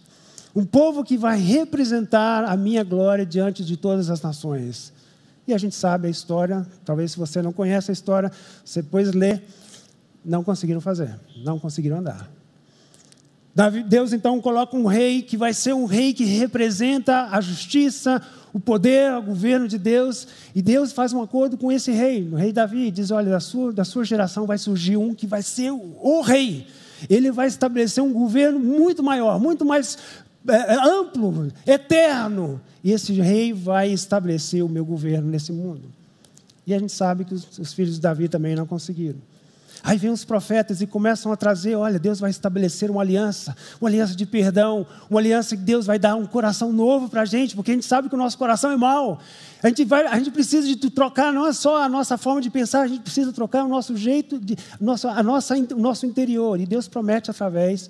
Um 0.56 0.66
povo 0.66 1.04
que 1.04 1.18
vai 1.18 1.38
representar 1.38 2.46
a 2.46 2.56
minha 2.56 2.84
glória 2.84 3.26
diante 3.26 3.64
de 3.64 3.76
todas 3.76 4.10
as 4.10 4.22
nações. 4.22 4.94
E 5.48 5.54
a 5.54 5.58
gente 5.58 5.76
sabe 5.76 6.08
a 6.08 6.10
história, 6.10 6.66
talvez 6.84 7.12
se 7.12 7.20
você 7.20 7.42
não 7.42 7.54
conhece 7.54 7.92
a 7.92 7.94
história, 7.94 8.32
você 8.64 8.82
depois 8.82 9.14
lê, 9.14 9.42
não 10.26 10.44
conseguiram 10.44 10.82
fazer, 10.82 11.20
não 11.44 11.60
conseguiram 11.60 12.00
andar. 12.00 12.30
Deus 13.88 14.12
então 14.12 14.42
coloca 14.42 14.76
um 14.76 14.86
rei 14.86 15.22
que 15.22 15.38
vai 15.38 15.54
ser 15.54 15.74
um 15.74 15.86
rei 15.86 16.14
que 16.14 16.26
representa 16.26 17.30
a 17.32 17.40
justiça, 17.40 18.22
o 18.52 18.60
poder, 18.60 19.14
o 19.14 19.22
governo 19.22 19.66
de 19.66 19.78
Deus, 19.78 20.28
e 20.54 20.62
Deus 20.62 20.92
faz 20.92 21.14
um 21.14 21.22
acordo 21.22 21.58
com 21.58 21.72
esse 21.72 21.92
rei, 21.92 22.28
o 22.30 22.36
rei 22.36 22.52
Davi, 22.52 22.92
diz: 22.92 23.12
Olha, 23.12 23.30
da 23.30 23.40
sua, 23.40 23.72
da 23.72 23.86
sua 23.86 24.04
geração 24.04 24.46
vai 24.46 24.58
surgir 24.58 24.98
um 24.98 25.14
que 25.14 25.26
vai 25.26 25.42
ser 25.42 25.72
o 25.72 26.22
rei. 26.22 26.68
Ele 27.10 27.32
vai 27.32 27.48
estabelecer 27.48 28.04
um 28.04 28.12
governo 28.12 28.60
muito 28.60 29.02
maior, 29.04 29.40
muito 29.40 29.64
mais 29.64 29.98
é, 30.48 30.76
amplo, 30.76 31.52
eterno. 31.66 32.60
E 32.84 32.92
esse 32.92 33.14
rei 33.14 33.54
vai 33.54 33.92
estabelecer 33.92 34.64
o 34.64 34.70
meu 34.70 34.86
governo 34.86 35.30
nesse 35.30 35.52
mundo. 35.52 35.84
E 36.68 36.74
a 36.74 36.80
gente 36.80 36.92
sabe 36.92 37.26
que 37.26 37.34
os, 37.34 37.58
os 37.58 37.74
filhos 37.74 37.96
de 37.96 38.02
Davi 38.02 38.28
também 38.28 38.56
não 38.56 38.66
conseguiram. 38.66 39.20
Aí 39.86 40.00
vem 40.00 40.10
os 40.10 40.26
profetas 40.26 40.82
e 40.82 40.88
começam 40.88 41.32
a 41.32 41.38
trazer: 41.38 41.76
olha, 41.76 42.00
Deus 42.00 42.20
vai 42.20 42.32
estabelecer 42.32 42.90
uma 42.90 43.02
aliança, 43.02 43.56
uma 43.80 43.88
aliança 43.88 44.16
de 44.16 44.26
perdão, 44.26 44.88
uma 45.08 45.20
aliança 45.20 45.56
que 45.56 45.62
Deus 45.62 45.86
vai 45.86 46.00
dar 46.00 46.16
um 46.16 46.26
coração 46.26 46.74
novo 46.74 47.08
para 47.08 47.22
a 47.22 47.26
gente, 47.26 47.56
porque 47.56 47.70
a 47.70 47.74
gente 47.76 47.86
sabe 47.86 48.10
que 48.10 48.16
o 48.16 48.18
nosso 48.18 48.36
coração 48.36 48.72
é 48.72 48.76
mau. 48.76 49.20
A 49.62 49.68
gente, 49.68 49.86
vai, 49.86 50.08
a 50.08 50.18
gente 50.18 50.32
precisa 50.32 50.68
de 50.68 50.76
trocar 50.90 51.32
não 51.32 51.46
é 51.46 51.54
só 51.54 51.84
a 51.84 51.88
nossa 51.88 52.18
forma 52.18 52.42
de 52.42 52.50
pensar, 52.50 52.82
a 52.82 52.88
gente 52.88 53.02
precisa 53.02 53.32
trocar 53.32 53.64
o 53.64 53.68
nosso 53.68 53.96
jeito, 53.96 54.40
de, 54.40 54.58
nosso, 54.82 55.08
a 55.08 55.22
nossa, 55.22 55.56
o 55.56 55.80
nosso 55.80 56.08
interior. 56.08 56.60
E 56.60 56.66
Deus 56.66 56.88
promete 56.88 57.30
através 57.30 57.88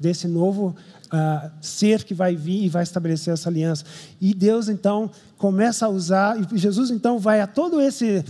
desse 0.00 0.26
novo 0.26 0.74
uh, 1.12 1.50
ser 1.60 2.04
que 2.04 2.14
vai 2.14 2.34
vir 2.34 2.64
e 2.64 2.68
vai 2.70 2.82
estabelecer 2.82 3.34
essa 3.34 3.50
aliança. 3.50 3.84
E 4.18 4.32
Deus 4.32 4.70
então 4.70 5.10
começa 5.36 5.84
a 5.84 5.90
usar, 5.90 6.38
e 6.40 6.56
Jesus 6.56 6.90
então 6.90 7.18
vai 7.18 7.42
a 7.42 7.46
todo 7.46 7.82
esse 7.82 8.24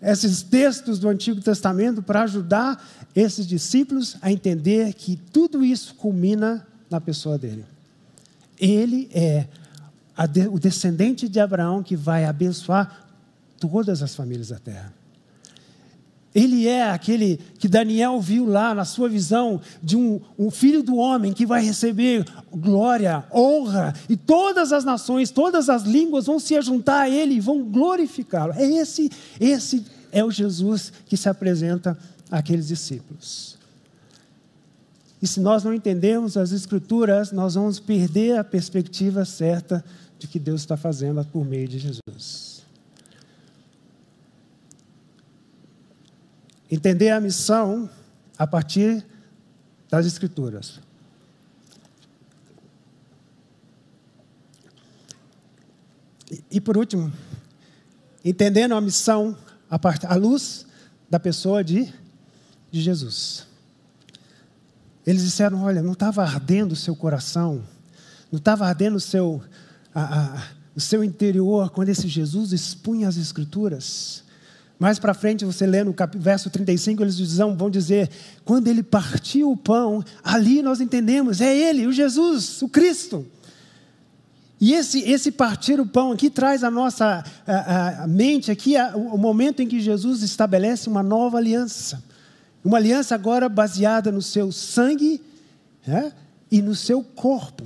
esses 0.00 0.42
textos 0.42 0.98
do 0.98 1.08
Antigo 1.08 1.40
Testamento 1.40 2.02
para 2.02 2.22
ajudar 2.22 2.84
esses 3.14 3.46
discípulos 3.46 4.16
a 4.20 4.30
entender 4.30 4.92
que 4.94 5.16
tudo 5.16 5.64
isso 5.64 5.94
culmina 5.94 6.66
na 6.90 7.00
pessoa 7.00 7.38
dele. 7.38 7.64
Ele 8.58 9.08
é 9.12 9.46
de, 10.26 10.48
o 10.48 10.58
descendente 10.58 11.28
de 11.28 11.40
Abraão 11.40 11.82
que 11.82 11.96
vai 11.96 12.24
abençoar 12.24 13.06
todas 13.58 14.02
as 14.02 14.14
famílias 14.14 14.48
da 14.48 14.58
terra. 14.58 14.92
Ele 16.36 16.68
é 16.68 16.90
aquele 16.90 17.40
que 17.58 17.66
Daniel 17.66 18.20
viu 18.20 18.44
lá 18.44 18.74
na 18.74 18.84
sua 18.84 19.08
visão 19.08 19.58
de 19.82 19.96
um, 19.96 20.20
um, 20.38 20.50
filho 20.50 20.82
do 20.82 20.96
homem 20.96 21.32
que 21.32 21.46
vai 21.46 21.64
receber 21.64 22.26
glória, 22.54 23.24
honra, 23.32 23.94
e 24.06 24.18
todas 24.18 24.70
as 24.70 24.84
nações, 24.84 25.30
todas 25.30 25.70
as 25.70 25.84
línguas 25.84 26.26
vão 26.26 26.38
se 26.38 26.54
ajuntar 26.54 27.04
a 27.04 27.08
ele 27.08 27.36
e 27.36 27.40
vão 27.40 27.64
glorificá-lo. 27.64 28.52
É 28.52 28.66
esse, 28.66 29.10
esse 29.40 29.82
é 30.12 30.22
o 30.22 30.30
Jesus 30.30 30.92
que 31.06 31.16
se 31.16 31.26
apresenta 31.26 31.96
àqueles 32.30 32.68
discípulos. 32.68 33.56
E 35.22 35.26
se 35.26 35.40
nós 35.40 35.64
não 35.64 35.72
entendermos 35.72 36.36
as 36.36 36.52
Escrituras, 36.52 37.32
nós 37.32 37.54
vamos 37.54 37.80
perder 37.80 38.36
a 38.36 38.44
perspectiva 38.44 39.24
certa 39.24 39.82
de 40.18 40.28
que 40.28 40.38
Deus 40.38 40.60
está 40.60 40.76
fazendo 40.76 41.24
por 41.24 41.46
meio 41.46 41.66
de 41.66 41.78
Jesus. 41.78 42.55
Entender 46.70 47.10
a 47.10 47.20
missão 47.20 47.88
a 48.38 48.46
partir 48.46 49.04
das 49.88 50.06
Escrituras. 50.06 50.80
E, 56.50 56.60
por 56.60 56.76
último, 56.76 57.12
entendendo 58.24 58.74
a 58.74 58.80
missão 58.80 59.36
à 59.70 60.14
luz 60.16 60.66
da 61.08 61.20
pessoa 61.20 61.62
de, 61.62 61.92
de 62.70 62.80
Jesus. 62.80 63.46
Eles 65.06 65.22
disseram: 65.22 65.62
Olha, 65.62 65.82
não 65.82 65.92
estava 65.92 66.22
ardendo 66.22 66.72
o 66.72 66.76
seu 66.76 66.96
coração, 66.96 67.62
não 68.30 68.38
estava 68.38 68.66
ardendo 68.66 68.96
o 68.96 69.00
seu, 69.00 69.40
a, 69.94 70.20
a, 70.20 70.42
o 70.74 70.80
seu 70.80 71.04
interior 71.04 71.70
quando 71.70 71.90
esse 71.90 72.08
Jesus 72.08 72.52
expunha 72.52 73.08
as 73.08 73.16
Escrituras. 73.16 74.24
Mais 74.78 74.98
para 74.98 75.14
frente, 75.14 75.44
você 75.44 75.66
lê 75.66 75.82
no 75.82 75.94
verso 76.16 76.50
35, 76.50 77.02
eles 77.02 77.18
vão 77.56 77.70
dizer: 77.70 78.10
quando 78.44 78.68
ele 78.68 78.82
partiu 78.82 79.50
o 79.50 79.56
pão, 79.56 80.04
ali 80.22 80.60
nós 80.60 80.80
entendemos, 80.80 81.40
é 81.40 81.56
ele, 81.56 81.86
o 81.86 81.92
Jesus, 81.92 82.60
o 82.60 82.68
Cristo. 82.68 83.26
E 84.60 84.72
esse, 84.72 85.00
esse 85.00 85.30
partir 85.30 85.78
o 85.80 85.86
pão 85.86 86.12
aqui 86.12 86.30
traz 86.30 86.64
a 86.64 86.70
nossa 86.70 87.22
a, 87.46 88.04
a 88.04 88.06
mente 88.06 88.50
aqui 88.50 88.76
a, 88.76 88.96
o 88.96 89.18
momento 89.18 89.60
em 89.60 89.68
que 89.68 89.80
Jesus 89.80 90.22
estabelece 90.22 90.88
uma 90.88 91.02
nova 91.02 91.38
aliança. 91.38 92.02
Uma 92.64 92.78
aliança 92.78 93.14
agora 93.14 93.48
baseada 93.48 94.10
no 94.10 94.22
seu 94.22 94.50
sangue 94.50 95.22
né, 95.86 96.12
e 96.50 96.60
no 96.60 96.74
seu 96.74 97.02
corpo. 97.02 97.64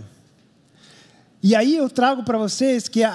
E 1.43 1.57
aí 1.57 1.77
eu 1.77 1.89
trago 1.89 2.23
para 2.23 2.37
vocês 2.37 2.87
que 2.87 3.03
a, 3.03 3.15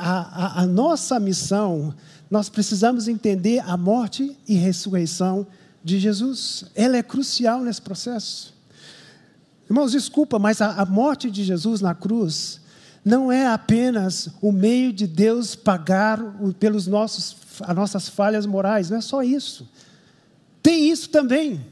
a 0.56 0.66
nossa 0.66 1.20
missão 1.20 1.94
nós 2.30 2.50
precisamos 2.50 3.08
entender 3.08 3.60
a 3.60 3.78
morte 3.78 4.36
e 4.48 4.56
ressurreição 4.56 5.46
de 5.84 6.00
Jesus. 6.00 6.66
Ela 6.74 6.98
é 6.98 7.04
crucial 7.04 7.62
nesse 7.62 7.82
processo. 7.82 8.54
Irmãos, 9.70 9.92
desculpa, 9.92 10.38
mas 10.40 10.62
a, 10.62 10.82
a 10.82 10.86
morte 10.86 11.30
de 11.30 11.44
Jesus 11.44 11.82
na 11.82 11.94
cruz 11.94 12.60
não 13.04 13.32
é 13.32 13.46
apenas 13.46 14.30
o 14.42 14.52
meio 14.52 14.92
de 14.92 15.06
Deus 15.06 15.56
pagar 15.56 16.20
pelos 16.60 16.88
nossos, 16.88 17.36
as 17.62 17.76
nossas 17.76 18.10
falhas 18.10 18.48
morais, 18.48 18.90
não 18.90 18.98
é 18.98 19.02
só 19.02 19.22
isso. 19.22 19.68
Tem 20.62 20.90
isso 20.90 21.10
também. 21.10 21.64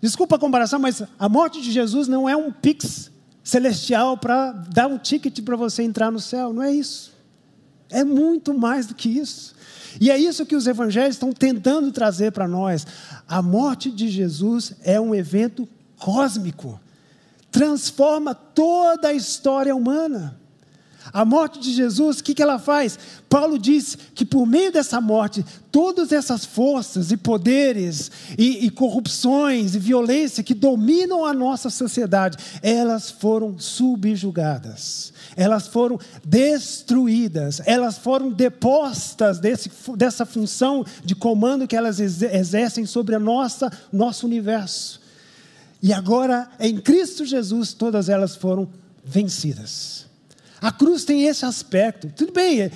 Desculpa 0.00 0.34
a 0.34 0.38
comparação, 0.38 0.80
mas 0.80 1.02
a 1.18 1.28
morte 1.28 1.60
de 1.60 1.70
Jesus 1.70 2.08
não 2.08 2.28
é 2.28 2.34
um 2.34 2.50
pix 2.50 3.10
celestial 3.44 4.16
para 4.16 4.50
dar 4.50 4.88
um 4.88 4.98
ticket 4.98 5.40
para 5.42 5.56
você 5.56 5.82
entrar 5.82 6.10
no 6.10 6.18
céu, 6.18 6.52
não 6.52 6.62
é 6.62 6.72
isso. 6.72 7.12
É 7.90 8.04
muito 8.04 8.54
mais 8.54 8.86
do 8.86 8.94
que 8.94 9.08
isso. 9.08 9.54
E 10.00 10.10
é 10.10 10.18
isso 10.18 10.46
que 10.46 10.56
os 10.56 10.66
evangelhos 10.66 11.16
estão 11.16 11.32
tentando 11.32 11.90
trazer 11.90 12.32
para 12.32 12.46
nós. 12.46 12.86
A 13.28 13.42
morte 13.42 13.90
de 13.90 14.08
Jesus 14.08 14.72
é 14.82 15.00
um 15.00 15.14
evento 15.14 15.68
cósmico. 15.98 16.80
Transforma 17.50 18.34
toda 18.34 19.08
a 19.08 19.12
história 19.12 19.74
humana. 19.74 20.39
A 21.12 21.24
morte 21.24 21.58
de 21.58 21.72
Jesus, 21.72 22.18
o 22.18 22.24
que, 22.24 22.34
que 22.34 22.42
ela 22.42 22.58
faz? 22.58 22.98
Paulo 23.28 23.58
diz 23.58 23.96
que 24.14 24.24
por 24.24 24.46
meio 24.46 24.70
dessa 24.70 25.00
morte, 25.00 25.44
todas 25.72 26.12
essas 26.12 26.44
forças 26.44 27.10
e 27.10 27.16
poderes 27.16 28.10
e, 28.36 28.66
e, 28.66 28.70
corrupções 28.70 29.74
e 29.74 29.78
violência 29.78 30.44
que 30.44 30.52
dominam 30.52 31.24
a 31.24 31.32
nossa 31.32 31.70
sociedade, 31.70 32.36
elas 32.62 33.10
foram 33.10 33.58
subjugadas, 33.58 35.12
elas 35.36 35.66
foram 35.66 35.98
destruídas, 36.24 37.62
elas 37.64 37.96
foram 37.96 38.30
depostas 38.30 39.38
desse, 39.38 39.70
dessa 39.96 40.26
função 40.26 40.84
de 41.04 41.14
comando 41.14 41.66
que 41.66 41.76
elas 41.76 41.98
exercem 41.98 42.84
sobre 42.84 43.14
a 43.14 43.20
nossa 43.20 43.70
nosso 43.92 44.26
universo. 44.26 45.00
E 45.82 45.92
agora, 45.94 46.50
em 46.60 46.76
Cristo 46.78 47.24
Jesus, 47.24 47.72
todas 47.72 48.08
elas 48.10 48.36
foram 48.36 48.68
vencidas. 49.02 50.09
A 50.60 50.70
cruz 50.70 51.04
tem 51.04 51.26
esse 51.26 51.44
aspecto. 51.44 52.12
Tudo 52.14 52.32
bem, 52.32 52.62
é, 52.62 52.70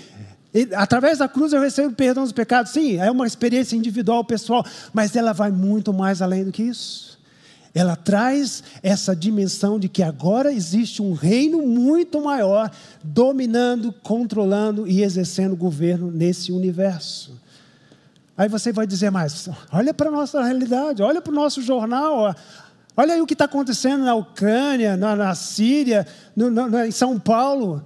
é, 0.54 0.68
através 0.74 1.18
da 1.18 1.28
cruz 1.28 1.52
eu 1.52 1.60
recebo 1.60 1.94
perdão 1.94 2.22
dos 2.22 2.32
pecados. 2.32 2.72
Sim, 2.72 2.96
é 2.96 3.10
uma 3.10 3.26
experiência 3.26 3.76
individual, 3.76 4.24
pessoal, 4.24 4.64
mas 4.92 5.16
ela 5.16 5.32
vai 5.32 5.50
muito 5.50 5.92
mais 5.92 6.22
além 6.22 6.44
do 6.44 6.52
que 6.52 6.62
isso. 6.62 7.18
Ela 7.74 7.96
traz 7.96 8.62
essa 8.84 9.16
dimensão 9.16 9.80
de 9.80 9.88
que 9.88 10.00
agora 10.00 10.52
existe 10.52 11.02
um 11.02 11.12
reino 11.12 11.66
muito 11.66 12.22
maior 12.22 12.70
dominando, 13.02 13.92
controlando 13.92 14.86
e 14.86 15.02
exercendo 15.02 15.56
governo 15.56 16.08
nesse 16.08 16.52
universo. 16.52 17.32
Aí 18.36 18.48
você 18.48 18.72
vai 18.72 18.86
dizer, 18.86 19.10
mas 19.10 19.48
olha 19.72 19.92
para 19.92 20.08
a 20.08 20.12
nossa 20.12 20.42
realidade, 20.42 21.02
olha 21.02 21.20
para 21.20 21.32
o 21.32 21.34
nosso 21.34 21.62
jornal, 21.62 22.34
Olha 22.96 23.14
aí 23.14 23.20
o 23.20 23.26
que 23.26 23.34
está 23.34 23.46
acontecendo 23.46 24.04
na 24.04 24.14
Ucrânia, 24.14 24.96
na, 24.96 25.16
na 25.16 25.34
Síria, 25.34 26.06
no, 26.34 26.50
no, 26.50 26.84
em 26.84 26.90
São 26.90 27.18
Paulo. 27.18 27.82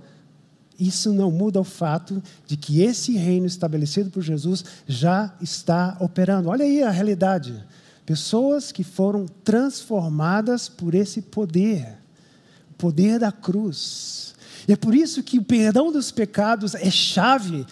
Isso 0.78 1.12
não 1.12 1.30
muda 1.30 1.60
o 1.60 1.64
fato 1.64 2.22
de 2.46 2.56
que 2.56 2.82
esse 2.82 3.16
reino 3.16 3.46
estabelecido 3.46 4.10
por 4.10 4.22
Jesus 4.22 4.64
já 4.86 5.34
está 5.40 5.96
operando. 5.98 6.50
Olha 6.50 6.64
aí 6.64 6.82
a 6.82 6.90
realidade. 6.90 7.64
Pessoas 8.06 8.70
que 8.70 8.84
foram 8.84 9.26
transformadas 9.42 10.68
por 10.68 10.94
esse 10.94 11.20
poder, 11.20 11.98
o 12.70 12.74
poder 12.74 13.18
da 13.18 13.32
cruz. 13.32 14.34
E 14.68 14.72
é 14.72 14.76
por 14.76 14.94
isso 14.94 15.22
que 15.22 15.38
o 15.38 15.44
perdão 15.44 15.90
dos 15.90 16.12
pecados 16.12 16.74
é 16.74 16.90
chave 16.90 17.66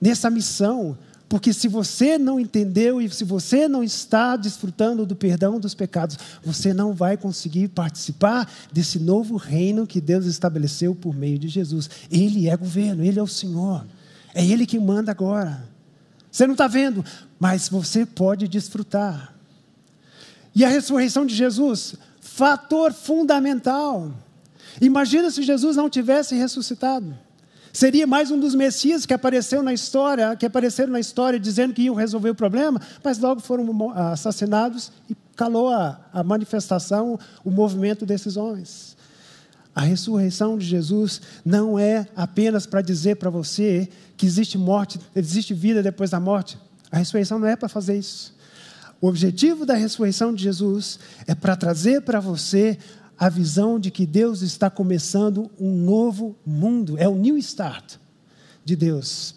nessa 0.00 0.30
missão, 0.30 0.96
porque 1.28 1.52
se 1.52 1.68
você 1.68 2.18
não 2.18 2.38
entendeu 2.38 3.00
e 3.00 3.10
se 3.10 3.24
você 3.24 3.66
não 3.66 3.82
está 3.82 4.36
desfrutando 4.36 5.06
do 5.06 5.16
perdão 5.16 5.58
dos 5.58 5.74
pecados, 5.74 6.18
você 6.44 6.74
não 6.74 6.92
vai 6.92 7.16
conseguir 7.16 7.68
participar 7.68 8.50
desse 8.72 8.98
novo 8.98 9.36
reino 9.36 9.86
que 9.86 10.00
Deus 10.00 10.26
estabeleceu 10.26 10.94
por 10.94 11.14
meio 11.14 11.38
de 11.38 11.48
Jesus. 11.48 11.88
Ele 12.10 12.48
é 12.48 12.56
governo, 12.56 13.02
Ele 13.02 13.18
é 13.18 13.22
o 13.22 13.26
Senhor. 13.26 13.86
É 14.34 14.44
Ele 14.44 14.66
que 14.66 14.78
manda 14.78 15.10
agora. 15.10 15.64
Você 16.30 16.46
não 16.46 16.54
está 16.54 16.66
vendo, 16.66 17.04
mas 17.38 17.68
você 17.68 18.04
pode 18.04 18.46
desfrutar. 18.46 19.34
E 20.54 20.64
a 20.64 20.68
ressurreição 20.68 21.24
de 21.24 21.34
Jesus, 21.34 21.96
fator 22.20 22.92
fundamental. 22.92 24.12
Imagina 24.80 25.30
se 25.30 25.42
Jesus 25.42 25.76
não 25.76 25.88
tivesse 25.88 26.34
ressuscitado. 26.34 27.16
Seria 27.74 28.06
mais 28.06 28.30
um 28.30 28.38
dos 28.38 28.54
messias 28.54 29.04
que 29.04 29.12
apareceu 29.12 29.60
na 29.60 29.74
história, 29.74 30.36
que 30.36 30.46
apareceram 30.46 30.92
na 30.92 31.00
história 31.00 31.40
dizendo 31.40 31.74
que 31.74 31.82
iam 31.82 31.96
resolver 31.96 32.30
o 32.30 32.34
problema, 32.34 32.80
mas 33.02 33.18
logo 33.18 33.40
foram 33.40 33.90
assassinados 34.12 34.92
e 35.10 35.16
calou 35.34 35.70
a, 35.70 36.00
a 36.12 36.22
manifestação, 36.22 37.18
o 37.44 37.50
movimento 37.50 38.06
desses 38.06 38.36
homens. 38.36 38.96
A 39.74 39.80
ressurreição 39.80 40.56
de 40.56 40.64
Jesus 40.64 41.20
não 41.44 41.76
é 41.76 42.06
apenas 42.14 42.64
para 42.64 42.80
dizer 42.80 43.16
para 43.16 43.28
você 43.28 43.88
que 44.16 44.24
existe 44.24 44.56
morte, 44.56 45.00
existe 45.16 45.52
vida 45.52 45.82
depois 45.82 46.10
da 46.10 46.20
morte. 46.20 46.56
A 46.92 46.98
ressurreição 46.98 47.40
não 47.40 47.48
é 47.48 47.56
para 47.56 47.68
fazer 47.68 47.98
isso. 47.98 48.32
O 49.00 49.08
objetivo 49.08 49.66
da 49.66 49.74
ressurreição 49.74 50.32
de 50.32 50.44
Jesus 50.44 51.00
é 51.26 51.34
para 51.34 51.56
trazer 51.56 52.02
para 52.02 52.20
você 52.20 52.78
a 53.18 53.28
visão 53.28 53.78
de 53.78 53.90
que 53.90 54.06
Deus 54.06 54.42
está 54.42 54.68
começando 54.68 55.50
um 55.58 55.76
novo 55.76 56.36
mundo, 56.44 56.96
é 56.98 57.08
o 57.08 57.14
New 57.14 57.36
Start 57.38 57.96
de 58.64 58.74
Deus. 58.74 59.36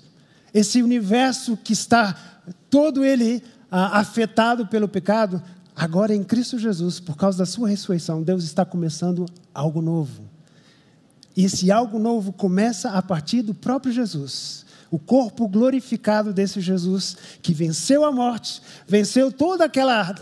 Esse 0.54 0.82
universo 0.82 1.58
que 1.58 1.74
está 1.74 2.16
todo 2.70 3.04
ele 3.04 3.44
ah, 3.70 4.00
afetado 4.00 4.68
pelo 4.68 4.88
pecado, 4.88 5.42
agora 5.76 6.16
em 6.16 6.24
Cristo 6.24 6.58
Jesus, 6.58 7.00
por 7.00 7.16
causa 7.16 7.38
da 7.38 7.46
sua 7.46 7.70
ressurreição, 7.70 8.24
Deus 8.24 8.44
está 8.44 8.66
começando 8.66 9.26
algo 9.54 9.82
novo. 9.82 10.24
E 11.36 11.46
esse 11.46 11.72
algo 11.72 12.00
novo 12.00 12.34
começa 12.34 12.90
a 12.92 13.02
partir 13.02 13.44
do 13.44 13.54
próprio 13.54 13.94
Jesus. 13.94 14.66
O 14.90 14.98
corpo 14.98 15.48
glorificado 15.48 16.34
desse 16.34 16.62
Jesus 16.62 17.16
que 17.42 17.54
venceu 17.54 18.06
a 18.06 18.12
morte, 18.12 18.62
venceu 18.88 19.32
toda 19.32 19.66
aquela 19.66 20.16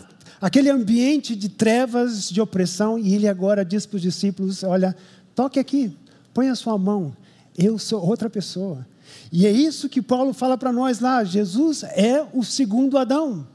aquele 0.45 0.69
ambiente 0.69 1.35
de 1.35 1.49
trevas, 1.49 2.29
de 2.29 2.39
opressão, 2.39 2.99
e 2.99 3.15
ele 3.15 3.27
agora 3.27 3.65
diz 3.65 3.87
para 3.87 3.95
os 3.95 4.01
discípulos: 4.03 4.63
Olha, 4.63 4.95
toque 5.33 5.59
aqui, 5.59 5.91
põe 6.35 6.49
a 6.49 6.55
sua 6.55 6.77
mão, 6.77 7.17
eu 7.57 7.79
sou 7.79 8.05
outra 8.07 8.29
pessoa. 8.29 8.85
E 9.31 9.47
é 9.47 9.51
isso 9.51 9.89
que 9.89 10.03
Paulo 10.03 10.33
fala 10.33 10.55
para 10.55 10.71
nós 10.71 10.99
lá: 10.99 11.23
Jesus 11.23 11.81
é 11.81 12.23
o 12.31 12.43
segundo 12.43 12.95
Adão. 12.95 13.47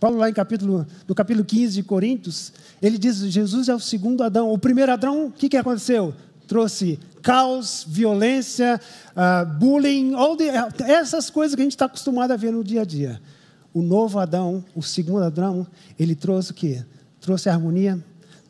Paulo, 0.00 0.16
lá 0.16 0.30
em 0.30 0.32
capítulo, 0.32 0.86
no 1.06 1.14
capítulo 1.14 1.44
15 1.44 1.74
de 1.74 1.82
Coríntios, 1.82 2.50
ele 2.80 2.96
diz: 2.96 3.18
Jesus 3.18 3.68
é 3.68 3.74
o 3.74 3.80
segundo 3.80 4.24
Adão. 4.24 4.50
O 4.50 4.56
primeiro 4.56 4.92
Adão, 4.92 5.26
o 5.26 5.30
que, 5.30 5.50
que 5.50 5.56
aconteceu? 5.58 6.14
Trouxe 6.48 6.98
caos, 7.20 7.84
violência, 7.86 8.80
uh, 9.12 9.58
bullying, 9.58 10.12
the, 10.38 10.84
essas 10.90 11.28
coisas 11.28 11.54
que 11.54 11.60
a 11.60 11.64
gente 11.64 11.72
está 11.72 11.84
acostumado 11.84 12.30
a 12.30 12.36
ver 12.36 12.52
no 12.52 12.64
dia 12.64 12.80
a 12.80 12.84
dia 12.86 13.20
o 13.76 13.82
novo 13.82 14.18
Adão, 14.18 14.64
o 14.74 14.82
segundo 14.82 15.22
Adão, 15.22 15.66
ele 15.98 16.14
trouxe 16.14 16.50
o 16.50 16.54
quê? 16.54 16.82
Trouxe 17.20 17.50
harmonia, 17.50 18.02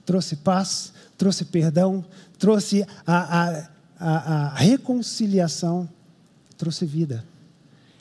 trouxe 0.05 0.37
paz, 0.37 0.93
trouxe 1.19 1.45
perdão, 1.45 2.05
trouxe 2.39 2.87
a, 3.05 3.41
a, 3.41 3.69
a, 3.99 4.47
a 4.47 4.55
reconciliação, 4.55 5.89
trouxe 6.57 6.87
vida. 6.87 7.25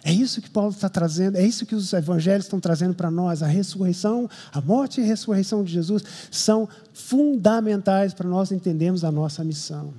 É 0.04 0.14
isso 0.14 0.40
que 0.40 0.52
Paulo 0.52 0.70
está 0.70 0.88
trazendo, 0.88 1.38
é 1.38 1.44
isso 1.44 1.66
que 1.66 1.74
os 1.74 1.92
evangelhos 1.94 2.46
estão 2.46 2.60
trazendo 2.60 2.94
para 2.94 3.10
nós. 3.10 3.42
A 3.42 3.48
ressurreição, 3.48 4.30
a 4.54 4.62
morte 4.62 5.02
e 5.02 5.04
a 5.04 5.08
ressurreição 5.08 5.64
de 5.64 5.74
Jesus 5.74 6.04
são 6.30 6.70
fundamentais 6.94 8.14
para 8.14 8.30
nós 8.30 8.52
entendermos 8.52 9.04
a 9.04 9.12
nossa 9.12 9.44
missão. 9.44 9.96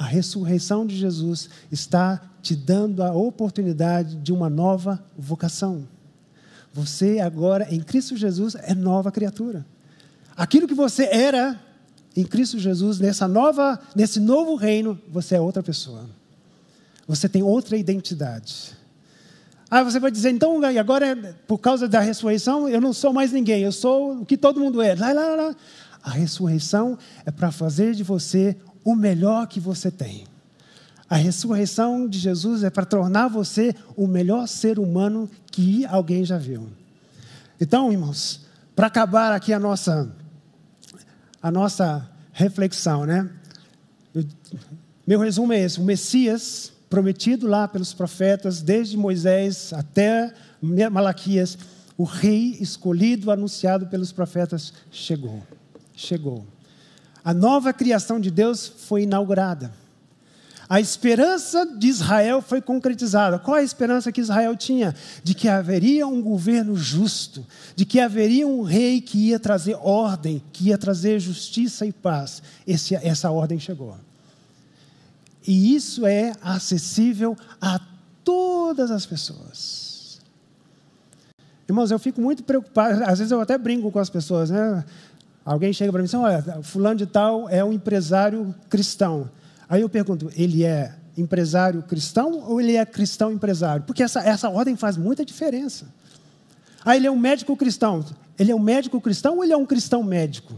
A 0.00 0.04
ressurreição 0.04 0.86
de 0.86 0.96
Jesus 0.96 1.50
está 1.70 2.22
te 2.40 2.56
dando 2.56 3.02
a 3.02 3.12
oportunidade 3.12 4.16
de 4.16 4.32
uma 4.32 4.48
nova 4.48 4.98
vocação. 5.14 5.86
Você 6.72 7.20
agora, 7.20 7.66
em 7.70 7.80
Cristo 7.80 8.16
Jesus, 8.16 8.54
é 8.54 8.74
nova 8.74 9.12
criatura. 9.12 9.66
Aquilo 10.34 10.66
que 10.66 10.72
você 10.72 11.04
era 11.04 11.60
em 12.16 12.24
Cristo 12.24 12.58
Jesus, 12.58 12.98
nessa 12.98 13.28
nova, 13.28 13.78
nesse 13.94 14.18
novo 14.18 14.54
reino, 14.54 14.98
você 15.06 15.34
é 15.34 15.40
outra 15.40 15.62
pessoa. 15.62 16.06
Você 17.06 17.28
tem 17.28 17.42
outra 17.42 17.76
identidade. 17.76 18.74
Ah, 19.70 19.82
você 19.82 20.00
vai 20.00 20.10
dizer, 20.10 20.30
então, 20.30 20.64
agora, 20.64 21.36
por 21.46 21.58
causa 21.58 21.86
da 21.86 22.00
ressurreição, 22.00 22.66
eu 22.66 22.80
não 22.80 22.94
sou 22.94 23.12
mais 23.12 23.32
ninguém, 23.32 23.64
eu 23.64 23.70
sou 23.70 24.22
o 24.22 24.24
que 24.24 24.38
todo 24.38 24.60
mundo 24.60 24.80
é. 24.80 24.94
Lá, 24.94 25.12
lá, 25.12 25.34
lá. 25.34 25.56
A 26.02 26.10
ressurreição 26.10 26.96
é 27.26 27.30
para 27.30 27.52
fazer 27.52 27.94
de 27.94 28.02
você 28.02 28.56
o 28.84 28.94
melhor 28.94 29.46
que 29.46 29.60
você 29.60 29.90
tem. 29.90 30.24
A 31.08 31.16
ressurreição 31.16 32.08
de 32.08 32.18
Jesus 32.18 32.62
é 32.62 32.70
para 32.70 32.84
tornar 32.84 33.28
você 33.28 33.74
o 33.96 34.06
melhor 34.06 34.46
ser 34.46 34.78
humano 34.78 35.28
que 35.50 35.84
alguém 35.86 36.24
já 36.24 36.38
viu. 36.38 36.68
Então, 37.60 37.90
irmãos, 37.90 38.46
para 38.76 38.86
acabar 38.86 39.32
aqui 39.32 39.52
a 39.52 39.58
nossa 39.58 40.10
a 41.42 41.50
nossa 41.50 42.08
reflexão, 42.32 43.06
né? 43.06 43.28
Meu 45.06 45.18
resumo 45.18 45.52
é 45.52 45.60
esse: 45.60 45.80
o 45.80 45.84
Messias 45.84 46.72
prometido 46.88 47.46
lá 47.46 47.68
pelos 47.68 47.94
profetas, 47.94 48.60
desde 48.60 48.96
Moisés 48.96 49.72
até 49.72 50.34
Malaquias, 50.60 51.56
o 51.96 52.04
rei 52.04 52.56
escolhido, 52.60 53.30
anunciado 53.30 53.86
pelos 53.86 54.10
profetas, 54.12 54.72
chegou. 54.90 55.42
Chegou. 55.94 56.44
A 57.24 57.34
nova 57.34 57.72
criação 57.72 58.18
de 58.18 58.30
Deus 58.30 58.66
foi 58.66 59.02
inaugurada. 59.02 59.72
A 60.68 60.80
esperança 60.80 61.66
de 61.66 61.88
Israel 61.88 62.40
foi 62.40 62.62
concretizada. 62.62 63.40
Qual 63.40 63.56
a 63.56 63.62
esperança 63.62 64.12
que 64.12 64.20
Israel 64.20 64.54
tinha? 64.54 64.94
De 65.24 65.34
que 65.34 65.48
haveria 65.48 66.06
um 66.06 66.22
governo 66.22 66.76
justo, 66.76 67.44
de 67.74 67.84
que 67.84 67.98
haveria 67.98 68.46
um 68.46 68.62
rei 68.62 69.00
que 69.00 69.30
ia 69.30 69.40
trazer 69.40 69.76
ordem, 69.80 70.40
que 70.52 70.68
ia 70.68 70.78
trazer 70.78 71.18
justiça 71.18 71.84
e 71.84 71.92
paz. 71.92 72.40
Esse, 72.64 72.94
essa 72.94 73.32
ordem 73.32 73.58
chegou. 73.58 73.96
E 75.44 75.74
isso 75.74 76.06
é 76.06 76.32
acessível 76.40 77.36
a 77.60 77.80
todas 78.22 78.92
as 78.92 79.04
pessoas. 79.04 80.20
Irmãos, 81.68 81.90
eu 81.90 81.98
fico 81.98 82.20
muito 82.20 82.44
preocupado, 82.44 83.02
às 83.04 83.18
vezes 83.18 83.32
eu 83.32 83.40
até 83.40 83.58
brinco 83.58 83.90
com 83.90 83.98
as 83.98 84.10
pessoas, 84.10 84.50
né? 84.50 84.84
Alguém 85.44 85.72
chega 85.72 85.90
para 85.90 86.00
mim 86.00 86.04
e 86.04 86.08
diz: 86.08 86.14
Olha, 86.14 86.42
fulano 86.62 86.96
de 86.96 87.06
tal 87.06 87.48
é 87.48 87.64
um 87.64 87.72
empresário 87.72 88.54
cristão. 88.68 89.30
Aí 89.68 89.80
eu 89.80 89.88
pergunto: 89.88 90.30
ele 90.34 90.64
é 90.64 90.94
empresário 91.16 91.82
cristão 91.82 92.40
ou 92.48 92.60
ele 92.60 92.76
é 92.76 92.84
cristão 92.84 93.32
empresário? 93.32 93.84
Porque 93.84 94.02
essa, 94.02 94.20
essa 94.20 94.48
ordem 94.48 94.76
faz 94.76 94.96
muita 94.96 95.24
diferença. 95.24 95.86
Ah, 96.84 96.96
ele 96.96 97.06
é 97.06 97.10
um 97.10 97.18
médico 97.18 97.56
cristão. 97.56 98.04
Ele 98.38 98.50
é 98.50 98.54
um 98.54 98.60
médico 98.60 99.00
cristão 99.00 99.36
ou 99.36 99.44
ele 99.44 99.52
é 99.52 99.56
um 99.56 99.66
cristão 99.66 100.02
médico? 100.02 100.54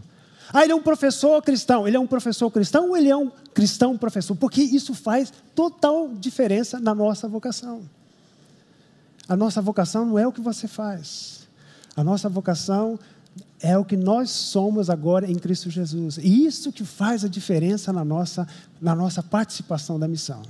Ah, 0.53 0.62
ele 0.62 0.72
é 0.72 0.74
um 0.74 0.83
professor 0.83 1.43
cristão. 1.43 1.87
Ele 1.87 1.97
é 1.97 2.01
um 2.01 2.07
professor 2.07 2.51
cristão 2.51 2.91
ou 2.91 2.97
ele 2.97 3.09
é 3.09 3.16
um 3.16 3.30
cristão 3.55 3.97
professor? 3.97 4.37
Porque 4.37 4.62
isso 4.62 4.95
faz 4.95 5.33
total 5.55 6.09
diferença 6.09 6.78
na 6.78 6.95
nossa 6.95 7.26
vocação. 7.26 7.83
A 9.28 9.37
nossa 9.37 9.61
vocação 9.61 10.05
não 10.05 10.18
é 10.18 10.26
o 10.26 10.33
que 10.33 10.41
você 10.41 10.68
faz. 10.68 11.49
A 11.97 12.05
nossa 12.05 12.28
vocação 12.28 12.99
é 13.62 13.78
o 13.78 13.84
que 13.84 13.96
nós 13.96 14.28
somos 14.30 14.90
agora 14.90 15.30
em 15.30 15.36
Cristo 15.36 15.70
Jesus. 15.70 16.18
E 16.18 16.44
isso 16.44 16.72
que 16.72 16.84
faz 16.84 17.24
a 17.24 17.28
diferença 17.28 17.92
na 17.92 18.04
nossa, 18.04 18.46
na 18.80 18.94
nossa 18.94 19.22
participação 19.22 20.00
da 20.00 20.08
missão. 20.08 20.42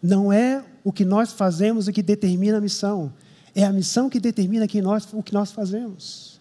Não 0.00 0.32
é 0.32 0.62
o 0.84 0.92
que 0.92 1.04
nós 1.04 1.32
fazemos 1.32 1.88
o 1.88 1.92
que 1.92 2.02
determina 2.02 2.58
a 2.58 2.60
missão, 2.60 3.12
é 3.52 3.64
a 3.64 3.72
missão 3.72 4.08
que 4.08 4.20
determina 4.20 4.68
que 4.68 4.80
nós, 4.80 5.08
o 5.12 5.22
que 5.22 5.34
nós 5.34 5.50
fazemos. 5.50 6.38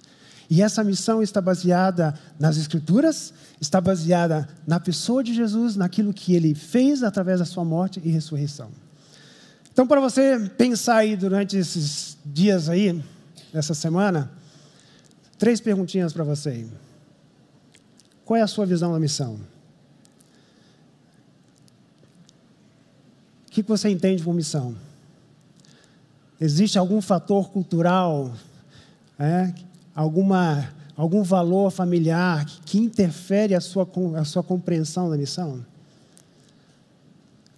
E 0.48 0.62
essa 0.62 0.84
missão 0.84 1.24
está 1.24 1.42
baseada 1.42 2.14
nas 2.40 2.58
Escrituras, 2.58 3.34
está 3.60 3.82
baseada 3.82 4.48
na 4.68 4.80
pessoa 4.80 5.24
de 5.24 5.34
Jesus, 5.34 5.76
naquilo 5.76 6.14
que 6.14 6.36
ele 6.36 6.54
fez 6.54 7.02
através 7.02 7.40
da 7.40 7.46
sua 7.46 7.66
morte 7.66 8.00
e 8.04 8.12
ressurreição. 8.12 8.70
Então, 9.74 9.88
para 9.88 10.00
você 10.00 10.40
pensar 10.56 10.98
aí 10.98 11.16
durante 11.16 11.58
esses 11.58 12.16
dias 12.24 12.70
aí, 12.70 13.04
essa 13.52 13.74
semana, 13.74 14.32
Três 15.38 15.60
perguntinhas 15.60 16.14
para 16.14 16.24
você. 16.24 16.66
Qual 18.24 18.38
é 18.38 18.42
a 18.42 18.48
sua 18.48 18.66
visão 18.66 18.92
da 18.94 19.00
missão? 19.00 19.40
O 23.48 23.52
que 23.52 23.62
você 23.62 23.90
entende 23.90 24.24
por 24.24 24.34
missão? 24.34 24.76
Existe 26.40 26.78
algum 26.78 27.02
fator 27.02 27.50
cultural, 27.50 28.34
é, 29.18 29.54
alguma, 29.94 30.70
algum 30.98 31.24
valor 31.24 31.72
familiar 31.72 32.46
que 32.66 32.78
interfere 32.78 33.56
a 33.56 33.62
sua, 33.62 33.88
a 34.18 34.26
sua 34.26 34.44
compreensão 34.44 35.10
da 35.10 35.18
missão? 35.18 35.66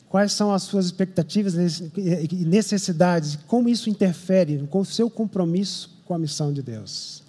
Quais 0.09 0.32
são 0.32 0.53
as 0.53 0.63
suas 0.63 0.86
expectativas 0.86 1.55
e 1.55 2.45
necessidades? 2.45 3.38
Como 3.47 3.67
isso 3.67 3.89
interfere 3.89 4.65
com 4.69 4.80
o 4.80 4.86
seu 4.86 5.09
compromisso 5.09 6.01
com 6.05 6.13
a 6.13 6.19
missão 6.19 6.53
de 6.53 6.61
Deus? 6.61 7.26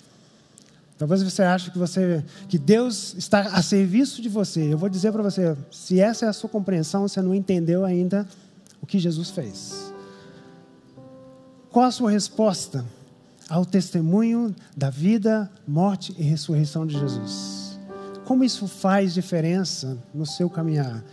Talvez 0.98 1.22
você 1.22 1.42
ache 1.42 1.70
que, 1.70 1.78
você, 1.78 2.24
que 2.48 2.58
Deus 2.58 3.14
está 3.16 3.40
a 3.40 3.62
serviço 3.62 4.20
de 4.20 4.28
você. 4.28 4.72
Eu 4.72 4.76
vou 4.76 4.88
dizer 4.88 5.12
para 5.12 5.22
você: 5.22 5.56
se 5.70 6.00
essa 6.00 6.26
é 6.26 6.28
a 6.28 6.32
sua 6.32 6.50
compreensão, 6.50 7.06
você 7.06 7.22
não 7.22 7.32
entendeu 7.32 7.84
ainda 7.84 8.26
o 8.82 8.86
que 8.86 8.98
Jesus 8.98 9.30
fez. 9.30 9.94
Qual 11.70 11.84
a 11.84 11.90
sua 11.92 12.10
resposta 12.10 12.84
ao 13.48 13.64
testemunho 13.64 14.54
da 14.76 14.90
vida, 14.90 15.48
morte 15.66 16.12
e 16.18 16.22
ressurreição 16.22 16.84
de 16.84 16.98
Jesus? 16.98 17.78
Como 18.24 18.42
isso 18.42 18.66
faz 18.66 19.14
diferença 19.14 19.96
no 20.12 20.26
seu 20.26 20.50
caminhar? 20.50 21.04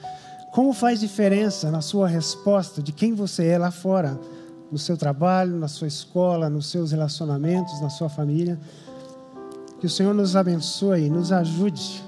Como 0.51 0.73
faz 0.73 0.99
diferença 0.99 1.69
na 1.69 1.81
sua 1.81 2.07
resposta 2.07 2.81
de 2.81 2.91
quem 2.91 3.13
você 3.13 3.45
é 3.45 3.57
lá 3.57 3.69
fora, 3.69 4.19
no 4.71 4.79
seu 4.79 4.97
trabalho, 4.97 5.57
na 5.57 5.67
sua 5.67 5.87
escola, 5.87 6.49
nos 6.49 6.67
seus 6.71 6.91
relacionamentos, 6.91 7.79
na 7.81 7.89
sua 7.89 8.09
família? 8.09 8.57
Que 9.79 9.85
o 9.85 9.89
Senhor 9.89 10.13
nos 10.13 10.35
abençoe, 10.35 11.09
nos 11.09 11.31
ajude 11.31 12.03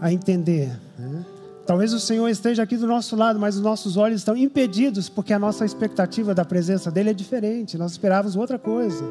a 0.00 0.12
entender. 0.12 0.70
Né? 0.98 1.24
Talvez 1.66 1.92
o 1.92 2.00
Senhor 2.00 2.28
esteja 2.28 2.62
aqui 2.62 2.76
do 2.76 2.86
nosso 2.86 3.16
lado, 3.16 3.38
mas 3.38 3.56
os 3.56 3.62
nossos 3.62 3.96
olhos 3.96 4.20
estão 4.20 4.36
impedidos 4.36 5.08
porque 5.08 5.32
a 5.32 5.38
nossa 5.38 5.64
expectativa 5.64 6.34
da 6.34 6.44
presença 6.44 6.90
dele 6.90 7.10
é 7.10 7.14
diferente. 7.14 7.78
Nós 7.78 7.92
esperávamos 7.92 8.36
outra 8.36 8.58
coisa. 8.58 9.04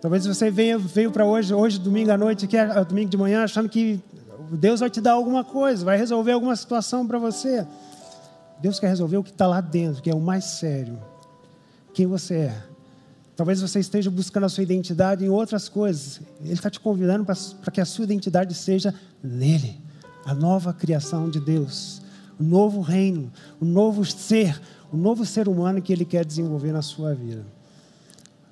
Talvez 0.00 0.26
você 0.26 0.50
venha, 0.50 0.78
veio 0.78 1.10
para 1.10 1.24
hoje, 1.24 1.52
hoje 1.52 1.78
domingo 1.78 2.10
à 2.10 2.18
noite, 2.18 2.46
que 2.46 2.56
é 2.56 2.84
domingo 2.84 3.10
de 3.10 3.16
manhã, 3.16 3.44
achando 3.44 3.68
que 3.68 4.00
Deus 4.50 4.80
vai 4.80 4.90
te 4.90 5.00
dar 5.00 5.12
alguma 5.12 5.44
coisa, 5.44 5.84
vai 5.84 5.96
resolver 5.96 6.32
alguma 6.32 6.54
situação 6.56 7.06
para 7.06 7.18
você. 7.18 7.66
Deus 8.60 8.78
quer 8.78 8.88
resolver 8.88 9.16
o 9.16 9.24
que 9.24 9.30
está 9.30 9.46
lá 9.46 9.60
dentro, 9.60 10.02
que 10.02 10.10
é 10.10 10.14
o 10.14 10.20
mais 10.20 10.44
sério. 10.44 10.98
Quem 11.92 12.06
você 12.06 12.34
é. 12.34 12.71
Talvez 13.42 13.60
você 13.60 13.80
esteja 13.80 14.08
buscando 14.08 14.46
a 14.46 14.48
sua 14.48 14.62
identidade 14.62 15.24
em 15.24 15.28
outras 15.28 15.68
coisas. 15.68 16.20
Ele 16.44 16.52
está 16.52 16.70
te 16.70 16.78
convidando 16.78 17.24
para 17.24 17.72
que 17.72 17.80
a 17.80 17.84
sua 17.84 18.04
identidade 18.04 18.54
seja 18.54 18.94
nele, 19.20 19.80
a 20.24 20.32
nova 20.32 20.72
criação 20.72 21.28
de 21.28 21.40
Deus, 21.40 22.00
o 22.38 22.44
novo 22.44 22.80
reino, 22.80 23.32
o 23.60 23.64
novo 23.64 24.04
ser, 24.04 24.62
o 24.92 24.96
novo 24.96 25.26
ser 25.26 25.48
humano 25.48 25.82
que 25.82 25.92
ele 25.92 26.04
quer 26.04 26.24
desenvolver 26.24 26.70
na 26.70 26.82
sua 26.82 27.16
vida. 27.16 27.44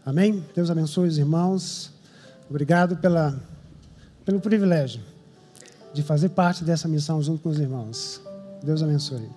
Amém? 0.04 0.44
Deus 0.56 0.68
abençoe 0.68 1.06
os 1.06 1.18
irmãos. 1.18 1.92
Obrigado 2.48 2.96
pela, 2.96 3.40
pelo 4.24 4.40
privilégio 4.40 5.00
de 5.94 6.02
fazer 6.02 6.30
parte 6.30 6.64
dessa 6.64 6.88
missão 6.88 7.22
junto 7.22 7.44
com 7.44 7.48
os 7.48 7.60
irmãos. 7.60 8.20
Deus 8.60 8.82
abençoe. 8.82 9.28